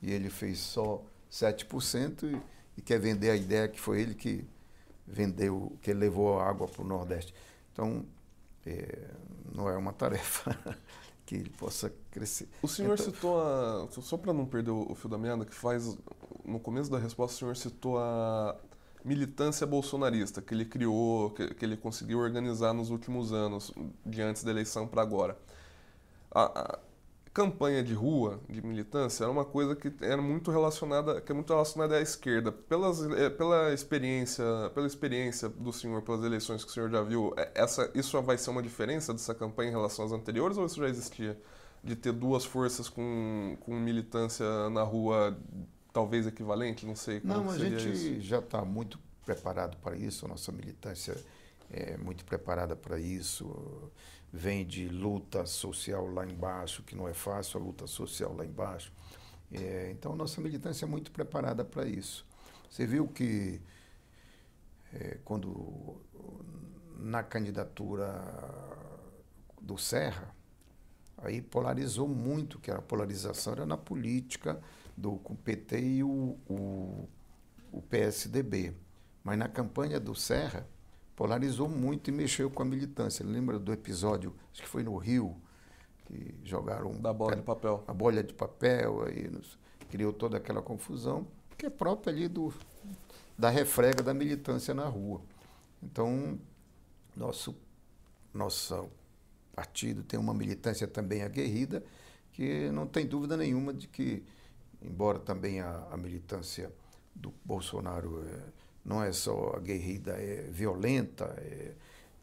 e 0.00 0.12
ele 0.12 0.30
fez 0.30 0.58
só 0.58 1.02
7% 1.30 2.24
e, 2.24 2.40
e 2.78 2.82
quer 2.82 2.98
vender 2.98 3.30
a 3.30 3.36
ideia 3.36 3.68
que 3.68 3.80
foi 3.80 4.00
ele 4.00 4.14
que 4.14 4.44
vendeu, 5.06 5.76
que 5.82 5.92
levou 5.92 6.38
a 6.38 6.48
água 6.48 6.66
para 6.66 6.82
o 6.82 6.86
Nordeste. 6.86 7.34
Então, 7.72 8.04
é, 8.66 9.10
não 9.54 9.68
é 9.68 9.76
uma 9.76 9.92
tarefa 9.92 10.56
que 11.24 11.36
ele 11.36 11.50
possa 11.50 11.92
crescer. 12.10 12.48
O 12.62 12.68
senhor 12.68 12.94
então, 12.94 13.12
citou, 13.12 13.40
a, 13.40 13.88
só 13.90 14.16
para 14.16 14.32
não 14.32 14.46
perder 14.46 14.70
o 14.70 14.94
fio 14.94 15.08
da 15.08 15.18
meada, 15.18 15.44
que 15.44 15.54
faz, 15.54 15.96
no 16.44 16.58
começo 16.58 16.90
da 16.90 16.98
resposta, 16.98 17.36
o 17.36 17.38
senhor 17.38 17.56
citou 17.56 17.98
a 17.98 18.56
militância 19.04 19.66
bolsonarista 19.66 20.42
que 20.42 20.52
ele 20.52 20.64
criou, 20.64 21.30
que, 21.30 21.54
que 21.54 21.64
ele 21.64 21.76
conseguiu 21.76 22.18
organizar 22.18 22.72
nos 22.72 22.90
últimos 22.90 23.32
anos, 23.32 23.72
de 24.04 24.20
antes 24.20 24.42
da 24.42 24.50
eleição 24.50 24.88
para 24.88 25.00
agora. 25.00 25.38
A, 26.30 26.60
a, 26.60 26.78
campanha 27.36 27.82
de 27.82 27.92
rua, 27.92 28.40
de 28.48 28.62
militância, 28.62 29.24
era 29.24 29.30
uma 29.30 29.44
coisa 29.44 29.76
que 29.76 29.92
era 30.00 30.22
muito 30.22 30.50
relacionada, 30.50 31.20
que 31.20 31.30
é 31.30 31.34
muito 31.34 31.52
relacionada 31.52 31.96
à 31.96 32.00
esquerda. 32.00 32.50
Pelas, 32.50 33.02
pela 33.36 33.74
experiência, 33.74 34.42
pela 34.74 34.86
experiência 34.86 35.46
do 35.46 35.70
senhor, 35.70 36.00
pelas 36.00 36.24
eleições 36.24 36.64
que 36.64 36.70
o 36.70 36.72
senhor 36.72 36.88
já 36.88 37.02
viu, 37.02 37.34
essa, 37.54 37.90
isso 37.94 38.20
vai 38.22 38.38
ser 38.38 38.48
uma 38.48 38.62
diferença 38.62 39.12
dessa 39.12 39.34
campanha 39.34 39.68
em 39.68 39.72
relação 39.72 40.06
às 40.06 40.12
anteriores 40.12 40.56
ou 40.56 40.64
isso 40.64 40.80
já 40.80 40.88
existia? 40.88 41.38
De 41.84 41.94
ter 41.94 42.10
duas 42.12 42.46
forças 42.46 42.88
com, 42.88 43.58
com 43.60 43.74
militância 43.74 44.70
na 44.70 44.82
rua 44.82 45.36
talvez 45.92 46.26
equivalente, 46.26 46.86
não 46.86 46.96
sei 46.96 47.20
como 47.20 47.34
Não, 47.34 47.50
a 47.50 47.58
gente 47.58 47.92
isso. 47.92 48.20
já 48.22 48.38
está 48.38 48.64
muito 48.64 48.98
preparado 49.26 49.76
para 49.76 49.94
isso, 49.94 50.24
a 50.24 50.28
nossa 50.28 50.50
militância 50.52 51.14
é 51.70 51.98
muito 51.98 52.24
preparada 52.24 52.74
para 52.74 52.98
isso 52.98 53.92
vem 54.32 54.66
de 54.66 54.88
luta 54.88 55.46
social 55.46 56.06
lá 56.06 56.26
embaixo, 56.26 56.82
que 56.82 56.94
não 56.94 57.08
é 57.08 57.14
fácil, 57.14 57.60
a 57.60 57.62
luta 57.62 57.86
social 57.86 58.34
lá 58.34 58.44
embaixo. 58.44 58.92
É, 59.52 59.90
então, 59.92 60.14
nossa 60.16 60.40
militância 60.40 60.84
é 60.84 60.88
muito 60.88 61.10
preparada 61.10 61.64
para 61.64 61.86
isso. 61.86 62.26
Você 62.68 62.86
viu 62.86 63.06
que 63.08 63.60
é, 64.92 65.18
quando 65.24 65.96
na 66.98 67.22
candidatura 67.22 68.22
do 69.60 69.78
Serra, 69.78 70.34
aí 71.18 71.40
polarizou 71.40 72.08
muito, 72.08 72.58
que 72.58 72.70
a 72.70 72.80
polarização 72.80 73.52
era 73.52 73.66
na 73.66 73.76
política 73.76 74.60
do, 74.96 75.16
com 75.18 75.34
o 75.34 75.36
PT 75.36 75.80
e 75.80 76.02
o, 76.02 76.38
o, 76.48 77.08
o 77.72 77.82
PSDB. 77.82 78.74
Mas 79.22 79.38
na 79.38 79.48
campanha 79.48 79.98
do 79.98 80.14
Serra, 80.14 80.66
polarizou 81.16 81.68
muito 81.68 82.10
e 82.10 82.12
mexeu 82.12 82.50
com 82.50 82.62
a 82.62 82.66
militância. 82.66 83.24
Lembra 83.24 83.58
do 83.58 83.72
episódio, 83.72 84.34
acho 84.52 84.62
que 84.62 84.68
foi 84.68 84.84
no 84.84 84.96
Rio, 84.98 85.34
que 86.04 86.34
jogaram 86.44 86.92
da 87.00 87.12
bola 87.12 87.34
de 87.34 87.42
papel. 87.42 87.82
A 87.88 87.94
bolha 87.94 88.22
de 88.22 88.34
papel 88.34 89.02
aí 89.04 89.28
nos, 89.28 89.58
criou 89.90 90.12
toda 90.12 90.36
aquela 90.36 90.60
confusão, 90.60 91.26
que 91.56 91.66
é 91.66 91.70
própria 91.70 92.12
ali 92.12 92.28
do 92.28 92.52
da 93.38 93.50
refrega 93.50 94.02
da 94.02 94.14
militância 94.14 94.72
na 94.72 94.86
rua. 94.86 95.20
Então, 95.82 96.38
nosso 97.16 97.56
nosso 98.32 98.88
partido 99.54 100.02
tem 100.02 100.20
uma 100.20 100.34
militância 100.34 100.86
também 100.86 101.22
aguerrida, 101.22 101.82
que 102.32 102.70
não 102.70 102.86
tem 102.86 103.06
dúvida 103.06 103.36
nenhuma 103.36 103.72
de 103.72 103.88
que, 103.88 104.22
embora 104.82 105.18
também 105.18 105.60
a, 105.60 105.88
a 105.90 105.96
militância 105.96 106.70
do 107.14 107.32
Bolsonaro 107.42 108.22
é, 108.26 108.42
não 108.86 109.02
é 109.02 109.12
só 109.12 109.54
aguerrida, 109.56 110.12
é 110.12 110.48
violenta, 110.50 111.24
é... 111.38 111.74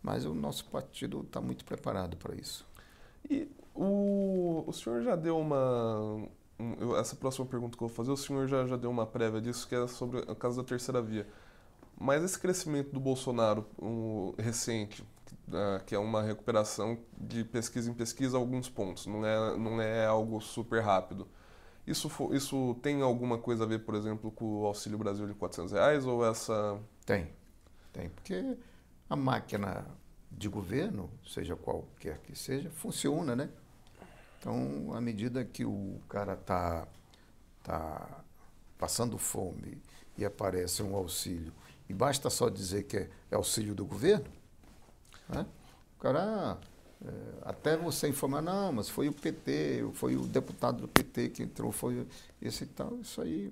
mas 0.01 0.25
o 0.25 0.33
nosso 0.33 0.65
partido 0.69 1.21
está 1.21 1.41
muito 1.41 1.65
preparado 1.65 2.17
para 2.17 2.35
isso. 2.35 2.65
E 3.29 3.47
O, 3.75 4.63
o 4.67 4.71
senhor 4.73 5.01
já 5.01 5.15
deu 5.15 5.37
uma. 5.39 6.27
um, 6.59 6.95
essa 6.97 7.15
próxima 7.15 7.45
pergunta 7.45 7.77
que 7.77 7.83
eu 7.83 7.87
vou 7.87 7.95
fazer, 7.95 8.11
o 8.11 8.17
senhor 8.17 8.47
já, 8.47 8.65
já 8.67 8.77
deu 8.77 8.91
uma 8.91 9.05
prévia 9.05 9.41
disso, 9.41 9.67
que 9.67 9.75
é 9.75 9.87
sobre 9.87 10.19
o 10.19 10.35
caso 10.35 10.57
da 10.61 10.63
terceira 10.67 11.01
via. 11.01 11.27
Mas 11.99 12.23
esse 12.23 12.39
crescimento 12.39 12.91
do 12.91 12.99
Bolsonaro 12.99 13.65
um, 13.81 14.33
recente, 14.37 15.01
uh, 15.47 15.83
que 15.85 15.95
é 15.95 15.99
uma 15.99 16.21
recuperação 16.21 16.97
de 17.17 17.43
pesquisa 17.43 17.89
em 17.89 17.93
pesquisa 17.93 18.37
alguns 18.37 18.69
pontos, 18.69 19.05
não 19.07 19.25
é, 19.25 19.57
não 19.57 19.81
é 19.81 20.05
algo 20.05 20.39
super 20.41 20.81
rápido. 20.81 21.27
Isso, 21.85 22.09
isso 22.31 22.75
tem 22.81 23.01
alguma 23.01 23.37
coisa 23.37 23.65
a 23.65 23.67
ver, 23.67 23.79
por 23.79 23.95
exemplo, 23.95 24.31
com 24.31 24.61
o 24.61 24.65
Auxílio 24.65 24.97
Brasil 24.97 25.27
de 25.27 25.33
400 25.33 25.73
reais 25.73 26.05
ou 26.05 26.25
essa... 26.25 26.79
Tem, 27.05 27.29
tem, 27.91 28.09
porque 28.09 28.57
a 29.09 29.15
máquina 29.15 29.85
de 30.31 30.47
governo, 30.47 31.09
seja 31.25 31.55
qualquer 31.55 32.19
que 32.19 32.35
seja, 32.35 32.69
funciona, 32.71 33.35
né? 33.35 33.49
Então, 34.39 34.93
à 34.93 34.99
medida 34.99 35.45
que 35.45 35.63
o 35.63 35.99
cara 36.09 36.33
está 36.33 36.87
tá 37.63 38.23
passando 38.77 39.17
fome 39.17 39.81
e 40.17 40.25
aparece 40.25 40.83
um 40.83 40.95
auxílio, 40.95 41.53
e 41.87 41.93
basta 41.93 42.29
só 42.29 42.49
dizer 42.49 42.83
que 42.83 42.97
é, 42.97 43.09
auxílio 43.31 43.75
do 43.75 43.85
governo, 43.85 44.25
né? 45.29 45.45
o 45.97 46.01
cara 46.01 46.57
até 47.43 47.75
você 47.75 48.07
informar, 48.07 48.41
não, 48.41 48.71
mas 48.71 48.89
foi 48.89 49.09
o 49.09 49.13
PT, 49.13 49.85
foi 49.93 50.15
o 50.15 50.21
deputado 50.21 50.81
do 50.81 50.87
PT 50.87 51.29
que 51.29 51.43
entrou, 51.43 51.71
foi 51.71 52.05
esse 52.41 52.63
e 52.63 52.67
tal, 52.67 52.97
isso 53.01 53.21
aí. 53.21 53.51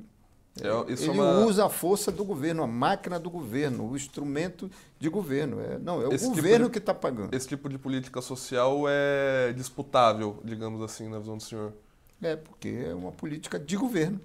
É, 0.59 0.91
isso 0.91 1.03
ele 1.03 1.19
é 1.19 1.21
uma... 1.21 1.45
usa 1.45 1.65
a 1.65 1.69
força 1.69 2.11
do 2.11 2.25
governo, 2.25 2.63
a 2.63 2.67
máquina 2.67 3.19
do 3.19 3.29
governo, 3.29 3.89
o 3.89 3.95
instrumento 3.95 4.69
de 4.99 5.09
governo. 5.09 5.61
É, 5.61 5.77
não, 5.77 6.01
é 6.01 6.07
o 6.07 6.13
esse 6.13 6.25
tipo 6.25 6.35
governo 6.35 6.65
tipo 6.65 6.65
de, 6.65 6.71
que 6.71 6.77
está 6.79 6.93
pagando. 6.93 7.33
Esse 7.33 7.47
tipo 7.47 7.69
de 7.69 7.77
política 7.77 8.21
social 8.21 8.83
é 8.87 9.53
disputável, 9.53 10.39
digamos 10.43 10.81
assim, 10.81 11.07
na 11.07 11.19
visão 11.19 11.37
do 11.37 11.43
senhor? 11.43 11.73
É, 12.21 12.35
porque 12.35 12.85
é 12.85 12.93
uma 12.93 13.11
política 13.11 13.57
de 13.57 13.75
governo. 13.77 14.19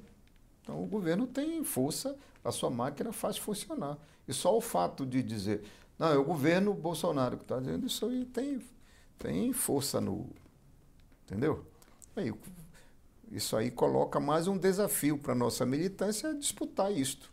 Então 0.62 0.82
o 0.82 0.86
governo 0.86 1.26
tem 1.26 1.62
força, 1.62 2.16
a 2.44 2.50
sua 2.50 2.70
máquina 2.70 3.12
faz 3.12 3.36
funcionar. 3.36 3.96
E 4.26 4.32
só 4.32 4.56
o 4.56 4.60
fato 4.60 5.06
de 5.06 5.22
dizer, 5.22 5.62
não, 5.96 6.08
é 6.08 6.16
o 6.16 6.24
governo 6.24 6.74
Bolsonaro 6.74 7.36
que 7.36 7.44
está 7.44 7.60
dizendo 7.60 7.86
isso 7.86 8.04
aí 8.06 8.24
tem 8.24 8.60
tem 9.18 9.52
força 9.52 10.00
no. 10.00 10.28
Entendeu? 11.24 11.64
Aí, 12.14 12.32
isso 13.30 13.56
aí 13.56 13.70
coloca 13.70 14.20
mais 14.20 14.46
um 14.46 14.56
desafio 14.56 15.18
para 15.18 15.32
a 15.32 15.36
nossa 15.36 15.66
militância 15.66 16.34
disputar 16.34 16.92
isto. 16.92 17.32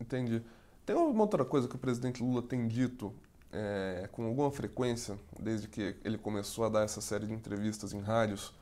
Entendi. 0.00 0.42
Tem 0.86 0.96
uma 0.96 1.22
outra 1.22 1.44
coisa 1.44 1.68
que 1.68 1.76
o 1.76 1.78
presidente 1.78 2.22
Lula 2.22 2.42
tem 2.42 2.66
dito 2.66 3.12
é, 3.52 4.08
com 4.12 4.24
alguma 4.24 4.50
frequência, 4.50 5.18
desde 5.38 5.68
que 5.68 5.96
ele 6.04 6.16
começou 6.16 6.64
a 6.64 6.68
dar 6.68 6.84
essa 6.84 7.00
série 7.00 7.26
de 7.26 7.32
entrevistas 7.32 7.92
em 7.92 8.00
rádios, 8.00 8.54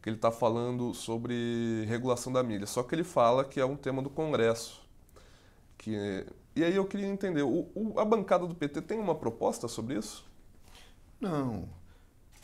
que 0.00 0.08
ele 0.08 0.16
está 0.16 0.30
falando 0.30 0.94
sobre 0.94 1.84
regulação 1.86 2.32
da 2.32 2.42
mídia. 2.42 2.66
Só 2.66 2.82
que 2.82 2.94
ele 2.94 3.04
fala 3.04 3.44
que 3.44 3.60
é 3.60 3.64
um 3.64 3.76
tema 3.76 4.00
do 4.00 4.10
Congresso. 4.10 4.86
Que, 5.76 6.26
e 6.54 6.62
aí 6.62 6.74
eu 6.74 6.86
queria 6.86 7.06
entender, 7.06 7.42
o, 7.42 7.68
o, 7.74 7.98
a 7.98 8.04
bancada 8.04 8.46
do 8.46 8.54
PT 8.54 8.82
tem 8.82 8.98
uma 8.98 9.14
proposta 9.14 9.66
sobre 9.66 9.98
isso? 9.98 10.27
Não. 11.20 11.68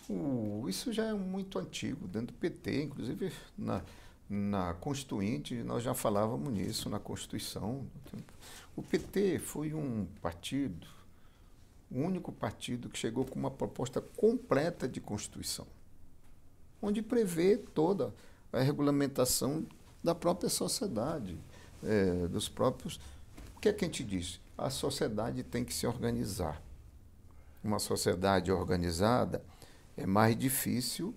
O, 0.09 0.67
isso 0.69 0.93
já 0.93 1.05
é 1.05 1.15
muito 1.15 1.59
antigo, 1.59 2.07
dentro 2.07 2.29
do 2.29 2.39
PT, 2.39 2.83
inclusive 2.83 3.33
na, 3.57 3.83
na 4.29 4.75
Constituinte, 4.75 5.55
nós 5.63 5.83
já 5.83 5.95
falávamos 5.95 6.53
nisso, 6.53 6.91
na 6.91 6.99
Constituição. 6.99 7.87
O 8.77 8.83
PT 8.83 9.39
foi 9.39 9.73
um 9.73 10.07
partido, 10.21 10.87
o 11.91 12.01
único 12.01 12.33
partido 12.33 12.89
que 12.89 12.99
chegou 12.99 13.25
com 13.25 13.39
uma 13.39 13.51
proposta 13.51 14.01
completa 14.01 14.89
de 14.89 15.01
Constituição, 15.01 15.67
onde 16.83 17.01
prevê 17.01 17.57
toda 17.57 18.15
a 18.53 18.61
regulamentação 18.61 19.67
da 20.03 20.15
própria 20.15 20.51
sociedade, 20.51 21.39
é, 21.83 22.29
dos 22.29 22.49
próprios. 22.49 23.01
O 23.57 23.61
que 23.61 23.69
é 23.69 23.73
que 23.73 23.85
a 23.85 23.89
gente 23.89 24.05
diz? 24.05 24.41
A 24.57 24.69
sociedade 24.69 25.43
tem 25.43 25.65
que 25.65 25.73
se 25.73 25.87
organizar 25.87 26.61
uma 27.67 27.79
sociedade 27.79 28.53
organizada, 28.53 29.43
é 29.97 30.07
mais 30.07 30.37
difícil 30.37 31.15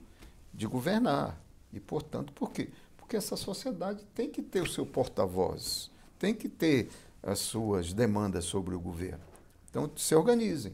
de 0.53 0.65
governar. 0.65 1.39
E, 1.73 1.79
portanto, 1.79 2.31
por 2.33 2.51
quê? 2.51 2.69
Porque 2.95 3.15
essa 3.15 3.35
sociedade 3.35 4.05
tem 4.15 4.29
que 4.29 4.41
ter 4.41 4.61
o 4.61 4.69
seu 4.69 4.85
porta-voz, 4.85 5.91
tem 6.17 6.33
que 6.33 6.49
ter 6.49 6.89
as 7.21 7.39
suas 7.39 7.93
demandas 7.93 8.45
sobre 8.45 8.73
o 8.73 8.79
governo. 8.79 9.23
Então, 9.69 9.91
se 9.95 10.15
organizem. 10.15 10.73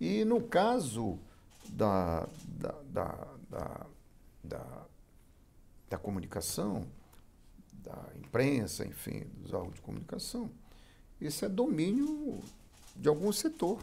E 0.00 0.24
no 0.24 0.42
caso 0.42 1.18
da, 1.68 2.26
da, 2.44 2.74
da, 2.92 3.28
da, 3.48 3.86
da, 4.42 4.86
da 5.88 5.98
comunicação, 5.98 6.86
da 7.82 7.98
imprensa, 8.16 8.84
enfim, 8.84 9.26
dos 9.36 9.52
órgãos 9.52 9.74
de 9.74 9.80
comunicação, 9.80 10.50
isso 11.20 11.44
é 11.44 11.48
domínio 11.48 12.40
de 12.96 13.08
algum 13.08 13.32
setor 13.32 13.78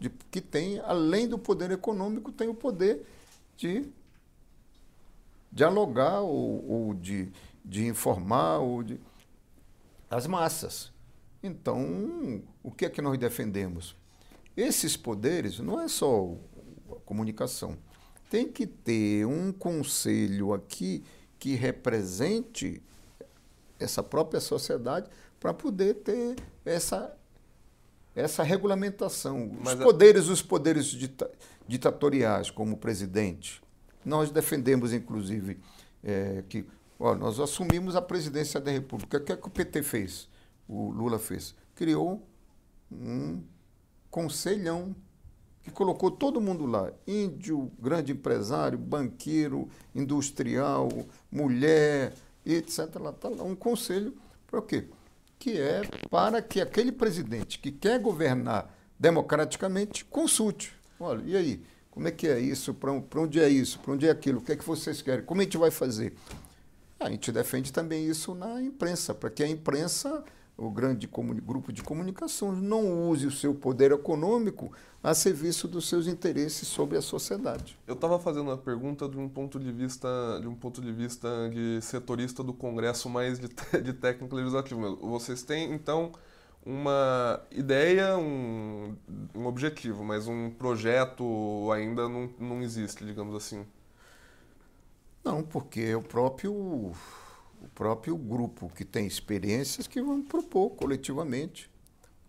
de, 0.00 0.08
que 0.08 0.40
tem, 0.40 0.80
além 0.80 1.28
do 1.28 1.38
poder 1.38 1.70
econômico, 1.70 2.32
tem 2.32 2.48
o 2.48 2.54
poder 2.54 3.06
de 3.56 3.84
dialogar 5.52 6.20
ou, 6.20 6.68
ou 6.68 6.94
de, 6.94 7.30
de 7.62 7.86
informar 7.86 8.58
ou 8.58 8.82
de 8.82 8.98
as 10.08 10.26
massas. 10.26 10.90
Então, 11.42 12.42
o 12.62 12.70
que 12.70 12.86
é 12.86 12.90
que 12.90 13.02
nós 13.02 13.18
defendemos? 13.18 13.94
Esses 14.56 14.96
poderes 14.96 15.58
não 15.58 15.80
é 15.80 15.86
só 15.86 16.34
a 16.90 16.94
comunicação. 17.04 17.76
Tem 18.30 18.48
que 18.48 18.66
ter 18.66 19.26
um 19.26 19.52
conselho 19.52 20.52
aqui 20.52 21.04
que 21.38 21.54
represente 21.54 22.82
essa 23.78 24.02
própria 24.02 24.40
sociedade 24.40 25.08
para 25.38 25.54
poder 25.54 25.94
ter 25.94 26.36
essa 26.64 27.16
essa 28.20 28.42
regulamentação. 28.42 29.50
Mas 29.62 29.78
os 29.78 29.84
poderes, 29.84 30.28
os 30.28 30.42
poderes 30.42 30.86
dita, 30.86 31.30
ditatoriais, 31.66 32.50
como 32.50 32.74
o 32.74 32.76
presidente. 32.76 33.62
Nós 34.04 34.30
defendemos, 34.30 34.92
inclusive, 34.92 35.58
é, 36.02 36.42
que 36.48 36.64
ó, 36.98 37.14
nós 37.14 37.38
assumimos 37.38 37.96
a 37.96 38.02
presidência 38.02 38.60
da 38.60 38.70
República. 38.70 39.18
O 39.18 39.20
que, 39.20 39.32
é 39.32 39.36
que 39.36 39.46
o 39.46 39.50
PT 39.50 39.82
fez? 39.82 40.28
O 40.68 40.90
Lula 40.90 41.18
fez? 41.18 41.54
Criou 41.74 42.26
um 42.90 43.42
conselhão 44.10 44.94
que 45.62 45.70
colocou 45.70 46.10
todo 46.10 46.40
mundo 46.40 46.66
lá: 46.66 46.92
índio, 47.06 47.70
grande 47.78 48.12
empresário, 48.12 48.78
banqueiro, 48.78 49.68
industrial, 49.94 50.88
mulher, 51.30 52.14
etc. 52.44 52.94
Lá, 52.96 53.12
tá 53.12 53.28
lá, 53.28 53.42
um 53.42 53.54
conselho 53.54 54.14
para 54.46 54.58
o 54.58 54.62
quê? 54.62 54.88
Que 55.40 55.58
é 55.58 55.80
para 56.10 56.42
que 56.42 56.60
aquele 56.60 56.92
presidente 56.92 57.58
que 57.58 57.72
quer 57.72 57.98
governar 57.98 58.72
democraticamente 58.98 60.04
consulte. 60.04 60.72
Olha, 61.00 61.22
e 61.24 61.34
aí? 61.34 61.62
Como 61.90 62.06
é 62.06 62.10
que 62.10 62.28
é 62.28 62.38
isso? 62.38 62.74
Para 62.74 62.92
onde 62.92 63.40
é 63.40 63.48
isso? 63.48 63.78
Para 63.80 63.94
onde 63.94 64.06
é 64.06 64.10
aquilo? 64.10 64.38
O 64.38 64.42
que 64.42 64.52
é 64.52 64.56
que 64.56 64.64
vocês 64.64 65.00
querem? 65.00 65.24
Como 65.24 65.40
a 65.40 65.44
gente 65.44 65.56
vai 65.56 65.70
fazer? 65.70 66.14
A 67.00 67.08
gente 67.08 67.32
defende 67.32 67.72
também 67.72 68.06
isso 68.06 68.34
na 68.34 68.60
imprensa, 68.62 69.14
para 69.14 69.30
que 69.30 69.42
a 69.42 69.48
imprensa 69.48 70.22
o 70.60 70.70
grande 70.70 71.06
grupo 71.06 71.72
de 71.72 71.82
comunicação 71.82 72.52
não 72.52 73.08
use 73.08 73.26
o 73.26 73.30
seu 73.30 73.54
poder 73.54 73.92
econômico 73.92 74.70
a 75.02 75.14
serviço 75.14 75.66
dos 75.66 75.88
seus 75.88 76.06
interesses 76.06 76.68
sobre 76.68 76.98
a 76.98 77.02
sociedade. 77.02 77.78
Eu 77.86 77.94
estava 77.94 78.18
fazendo 78.18 78.48
uma 78.48 78.58
pergunta 78.58 79.08
de 79.08 79.16
um 79.16 79.26
ponto 79.26 79.58
de 79.58 79.72
vista 79.72 80.08
de 80.38 80.46
um 80.46 80.54
ponto 80.54 80.82
de 80.82 80.92
vista 80.92 81.28
de 81.50 81.80
setorista 81.80 82.44
do 82.44 82.52
Congresso, 82.52 83.08
mais 83.08 83.38
de, 83.38 83.48
de 83.82 83.92
técnico 83.94 84.36
legislativo. 84.36 84.96
Vocês 84.96 85.42
têm 85.42 85.72
então 85.72 86.12
uma 86.64 87.40
ideia, 87.50 88.18
um, 88.18 88.94
um 89.34 89.46
objetivo, 89.46 90.04
mas 90.04 90.28
um 90.28 90.50
projeto 90.50 91.72
ainda 91.72 92.06
não, 92.06 92.30
não 92.38 92.60
existe, 92.60 93.02
digamos 93.02 93.34
assim. 93.34 93.64
Não, 95.24 95.42
porque 95.42 95.94
o 95.94 96.02
próprio 96.02 96.92
o 97.60 97.68
próprio 97.68 98.16
grupo 98.16 98.70
que 98.74 98.84
tem 98.84 99.06
experiências 99.06 99.86
que 99.86 100.00
vão 100.00 100.22
propor 100.22 100.70
coletivamente. 100.70 101.70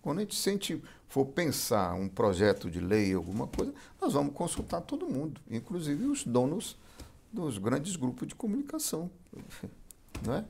Quando 0.02 0.18
a 0.20 0.22
gente 0.22 0.36
sente, 0.36 0.82
for 1.08 1.26
pensar 1.26 1.94
um 1.94 2.10
projeto 2.10 2.70
de 2.70 2.80
lei, 2.80 3.14
alguma 3.14 3.48
coisa, 3.48 3.74
nós 4.00 4.14
vamos 4.14 4.34
consultar 4.34 4.82
todo 4.82 5.08
mundo, 5.08 5.40
inclusive 5.50 6.06
os 6.06 6.24
donos 6.24 6.78
dos 7.32 7.58
grandes 7.58 7.96
grupos 7.96 8.28
de 8.28 8.36
comunicação. 8.36 9.10
Não 10.26 10.34
é? 10.34 10.46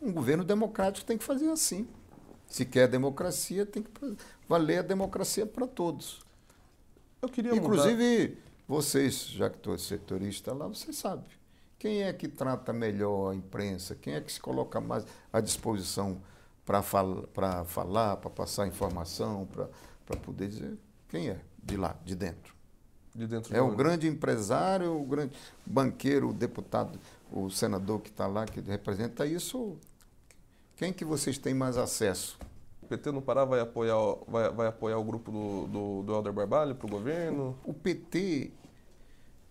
Um 0.00 0.12
governo 0.12 0.44
democrático 0.44 1.06
tem 1.06 1.18
que 1.18 1.24
fazer 1.24 1.50
assim. 1.50 1.86
Se 2.46 2.64
quer 2.64 2.88
democracia, 2.88 3.66
tem 3.66 3.82
que 3.82 3.90
valer 4.48 4.78
a 4.78 4.82
democracia 4.82 5.44
para 5.44 5.66
todos. 5.66 6.24
Eu 7.20 7.28
queria 7.28 7.54
Inclusive, 7.54 8.28
mudar. 8.28 8.40
vocês, 8.66 9.26
já 9.26 9.50
que 9.50 9.56
estou 9.56 9.76
setorista 9.76 10.54
lá, 10.54 10.66
vocês 10.66 10.96
sabem. 10.96 11.37
Quem 11.78 12.02
é 12.02 12.12
que 12.12 12.26
trata 12.26 12.72
melhor 12.72 13.30
a 13.30 13.34
imprensa? 13.34 13.94
Quem 13.94 14.14
é 14.14 14.20
que 14.20 14.32
se 14.32 14.40
coloca 14.40 14.80
mais 14.80 15.06
à 15.32 15.40
disposição 15.40 16.20
para 16.66 16.82
fal 16.82 17.28
falar, 17.66 18.16
para 18.16 18.30
passar 18.30 18.66
informação, 18.66 19.46
para 20.04 20.16
poder 20.18 20.48
dizer 20.48 20.76
quem 21.08 21.30
é 21.30 21.40
de 21.62 21.76
lá, 21.76 21.96
de 22.04 22.14
dentro? 22.14 22.58
de 23.14 23.26
dentro 23.26 23.56
É 23.56 23.60
o 23.60 23.74
grande 23.74 24.06
empresário, 24.06 25.00
o 25.00 25.04
grande 25.04 25.32
banqueiro, 25.66 26.30
o 26.30 26.32
deputado, 26.32 26.98
o 27.32 27.50
senador 27.50 28.00
que 28.00 28.10
está 28.10 28.26
lá, 28.26 28.46
que 28.46 28.60
representa 28.60 29.26
isso. 29.26 29.76
Quem 30.76 30.92
que 30.92 31.04
vocês 31.04 31.36
têm 31.36 31.54
mais 31.54 31.76
acesso? 31.76 32.38
O 32.80 32.86
PT 32.86 33.10
no 33.10 33.20
Pará 33.20 33.44
vai 33.44 33.60
apoiar, 33.60 33.96
vai, 34.26 34.50
vai 34.50 34.66
apoiar 34.68 34.98
o 34.98 35.04
grupo 35.04 35.32
do, 35.32 35.66
do, 35.66 36.02
do 36.04 36.14
Helder 36.14 36.32
Barbalho 36.32 36.74
para 36.74 36.86
o 36.86 36.90
governo? 36.90 37.58
O 37.64 37.74
PT 37.74 38.52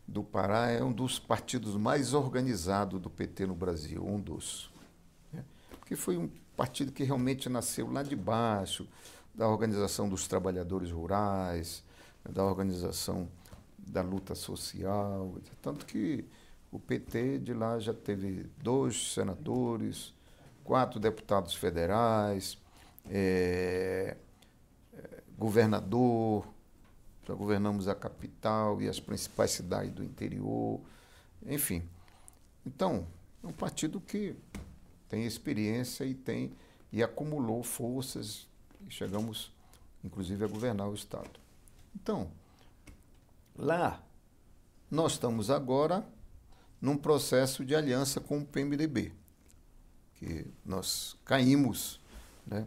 do 0.07 0.23
Pará 0.23 0.69
é 0.69 0.83
um 0.83 0.91
dos 0.91 1.19
partidos 1.19 1.75
mais 1.75 2.13
organizados 2.13 3.01
do 3.01 3.09
PT 3.09 3.45
no 3.45 3.55
Brasil, 3.55 4.05
um 4.05 4.19
dos. 4.19 4.71
né? 5.33 5.43
Porque 5.71 5.95
foi 5.95 6.17
um 6.17 6.29
partido 6.55 6.91
que 6.91 7.03
realmente 7.03 7.49
nasceu 7.49 7.91
lá 7.91 8.01
de 8.01 8.15
baixo, 8.15 8.87
da 9.35 9.47
organização 9.47 10.07
dos 10.07 10.27
trabalhadores 10.27 10.91
rurais, 10.91 11.83
da 12.27 12.43
organização 12.43 13.27
da 13.77 14.01
luta 14.01 14.33
social. 14.33 15.35
Tanto 15.61 15.85
que 15.85 16.25
o 16.71 16.79
PT 16.79 17.39
de 17.39 17.53
lá 17.53 17.77
já 17.79 17.93
teve 17.93 18.49
dois 18.57 19.13
senadores, 19.13 20.13
quatro 20.63 20.99
deputados 20.99 21.53
federais, 21.53 22.57
eh, 23.09 24.17
governador, 25.37 26.47
já 27.27 27.33
governamos 27.33 27.87
a 27.87 27.95
capital 27.95 28.81
e 28.81 28.87
as 28.87 28.99
principais 28.99 29.51
cidades 29.51 29.91
do 29.91 30.03
interior, 30.03 30.79
enfim. 31.45 31.83
Então, 32.65 33.05
é 33.43 33.47
um 33.47 33.51
partido 33.51 33.99
que 33.99 34.35
tem 35.09 35.25
experiência 35.25 36.05
e 36.05 36.13
tem 36.13 36.53
e 36.91 37.03
acumulou 37.03 37.63
forças 37.63 38.47
e 38.87 38.91
chegamos, 38.91 39.51
inclusive, 40.03 40.43
a 40.45 40.47
governar 40.47 40.87
o 40.87 40.93
estado. 40.93 41.39
Então, 41.93 42.31
lá 43.55 44.01
nós 44.89 45.13
estamos 45.13 45.49
agora 45.49 46.07
num 46.81 46.95
processo 46.95 47.65
de 47.65 47.75
aliança 47.75 48.21
com 48.21 48.39
o 48.39 48.45
PMDB, 48.45 49.11
que 50.15 50.47
nós 50.63 51.17
caímos, 51.25 51.99
né? 52.45 52.65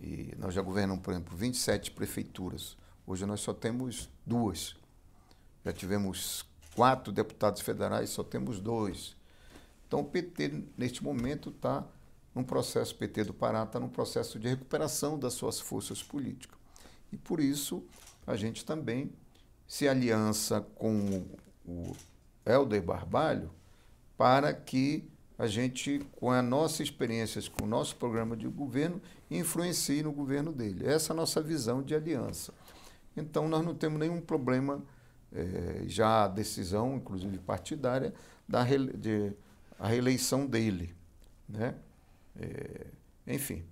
E 0.00 0.34
nós 0.38 0.54
já 0.54 0.62
governamos, 0.62 1.02
por 1.02 1.12
exemplo, 1.12 1.36
27 1.36 1.90
prefeituras. 1.90 2.76
Hoje 3.06 3.24
nós 3.24 3.40
só 3.40 3.54
temos 3.54 4.10
duas. 4.24 4.74
Já 5.64 5.72
tivemos 5.72 6.44
quatro 6.74 7.12
deputados 7.12 7.60
federais, 7.62 8.10
só 8.10 8.24
temos 8.24 8.60
dois. 8.60 9.16
Então 9.86 10.00
o 10.00 10.04
PT, 10.04 10.64
neste 10.76 11.02
momento, 11.02 11.50
está 11.50 11.86
num 12.34 12.44
processo, 12.44 12.94
o 12.94 12.98
PT 12.98 13.24
do 13.24 13.34
Pará 13.34 13.62
está 13.62 13.78
num 13.78 13.88
processo 13.88 14.38
de 14.38 14.48
recuperação 14.48 15.18
das 15.18 15.34
suas 15.34 15.60
forças 15.60 16.02
políticas. 16.02 16.58
E 17.12 17.16
por 17.16 17.40
isso 17.40 17.84
a 18.26 18.36
gente 18.36 18.64
também 18.64 19.12
se 19.66 19.88
aliança 19.88 20.60
com 20.74 21.24
o 21.64 21.96
Helder 22.44 22.82
Barbalho 22.82 23.50
para 24.16 24.52
que 24.52 25.08
a 25.38 25.46
gente, 25.46 26.00
com 26.12 26.30
a 26.30 26.40
nossa 26.40 26.82
experiência, 26.82 27.42
com 27.50 27.64
o 27.64 27.68
nosso 27.68 27.96
programa 27.96 28.36
de 28.36 28.48
governo, 28.48 29.00
influencie 29.30 30.02
no 30.02 30.12
governo 30.12 30.52
dele. 30.52 30.86
Essa 30.86 31.12
é 31.12 31.14
a 31.14 31.16
nossa 31.16 31.42
visão 31.42 31.82
de 31.82 31.94
aliança. 31.94 32.52
Então, 33.16 33.48
nós 33.48 33.64
não 33.64 33.74
temos 33.74 33.98
nenhum 33.98 34.20
problema, 34.20 34.82
eh, 35.32 35.84
já 35.86 36.24
a 36.24 36.28
decisão, 36.28 36.96
inclusive 36.96 37.38
partidária, 37.38 38.12
da 38.48 38.62
de, 38.64 39.32
a 39.78 39.88
reeleição 39.88 40.46
dele. 40.46 40.94
Né? 41.48 41.74
Eh, 42.38 42.86
enfim, 43.26 43.64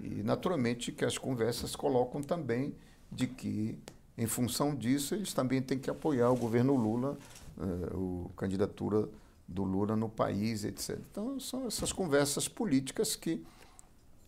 e 0.00 0.22
naturalmente 0.22 0.92
que 0.92 1.04
as 1.04 1.16
conversas 1.16 1.74
colocam 1.74 2.22
também 2.22 2.74
de 3.10 3.26
que, 3.26 3.78
em 4.16 4.26
função 4.26 4.74
disso, 4.74 5.14
eles 5.14 5.32
também 5.32 5.62
têm 5.62 5.78
que 5.78 5.90
apoiar 5.90 6.30
o 6.30 6.36
governo 6.36 6.74
Lula, 6.76 7.16
eh, 7.58 7.62
a 7.62 8.32
candidatura 8.36 9.08
do 9.46 9.64
Lula 9.64 9.96
no 9.96 10.08
país, 10.08 10.64
etc. 10.64 10.98
Então, 11.10 11.40
são 11.40 11.66
essas 11.66 11.92
conversas 11.92 12.46
políticas 12.46 13.16
que 13.16 13.42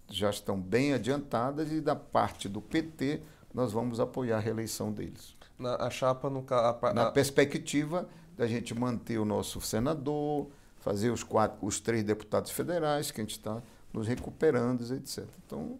já 0.08 0.30
estão 0.30 0.60
bem 0.60 0.92
adiantadas 0.92 1.70
e 1.70 1.80
da 1.80 1.94
parte 1.94 2.48
do 2.48 2.60
PT 2.60 3.22
nós 3.52 3.72
vamos 3.72 4.00
apoiar 4.00 4.36
a 4.36 4.40
reeleição 4.40 4.92
deles. 4.92 5.36
Na, 5.58 5.76
a 5.76 5.90
chapa 5.90 6.30
no 6.30 6.44
a, 6.50 6.78
a, 6.82 6.94
Na 6.94 7.10
perspectiva 7.10 8.08
da 8.36 8.46
gente 8.46 8.74
manter 8.74 9.18
o 9.18 9.24
nosso 9.24 9.60
senador, 9.60 10.48
fazer 10.78 11.10
os, 11.10 11.22
quatro, 11.22 11.58
os 11.66 11.78
três 11.78 12.02
deputados 12.02 12.50
federais, 12.50 13.10
que 13.10 13.20
a 13.20 13.24
gente 13.24 13.36
está 13.36 13.62
nos 13.92 14.06
recuperando, 14.06 14.82
etc. 14.94 15.26
Então, 15.46 15.78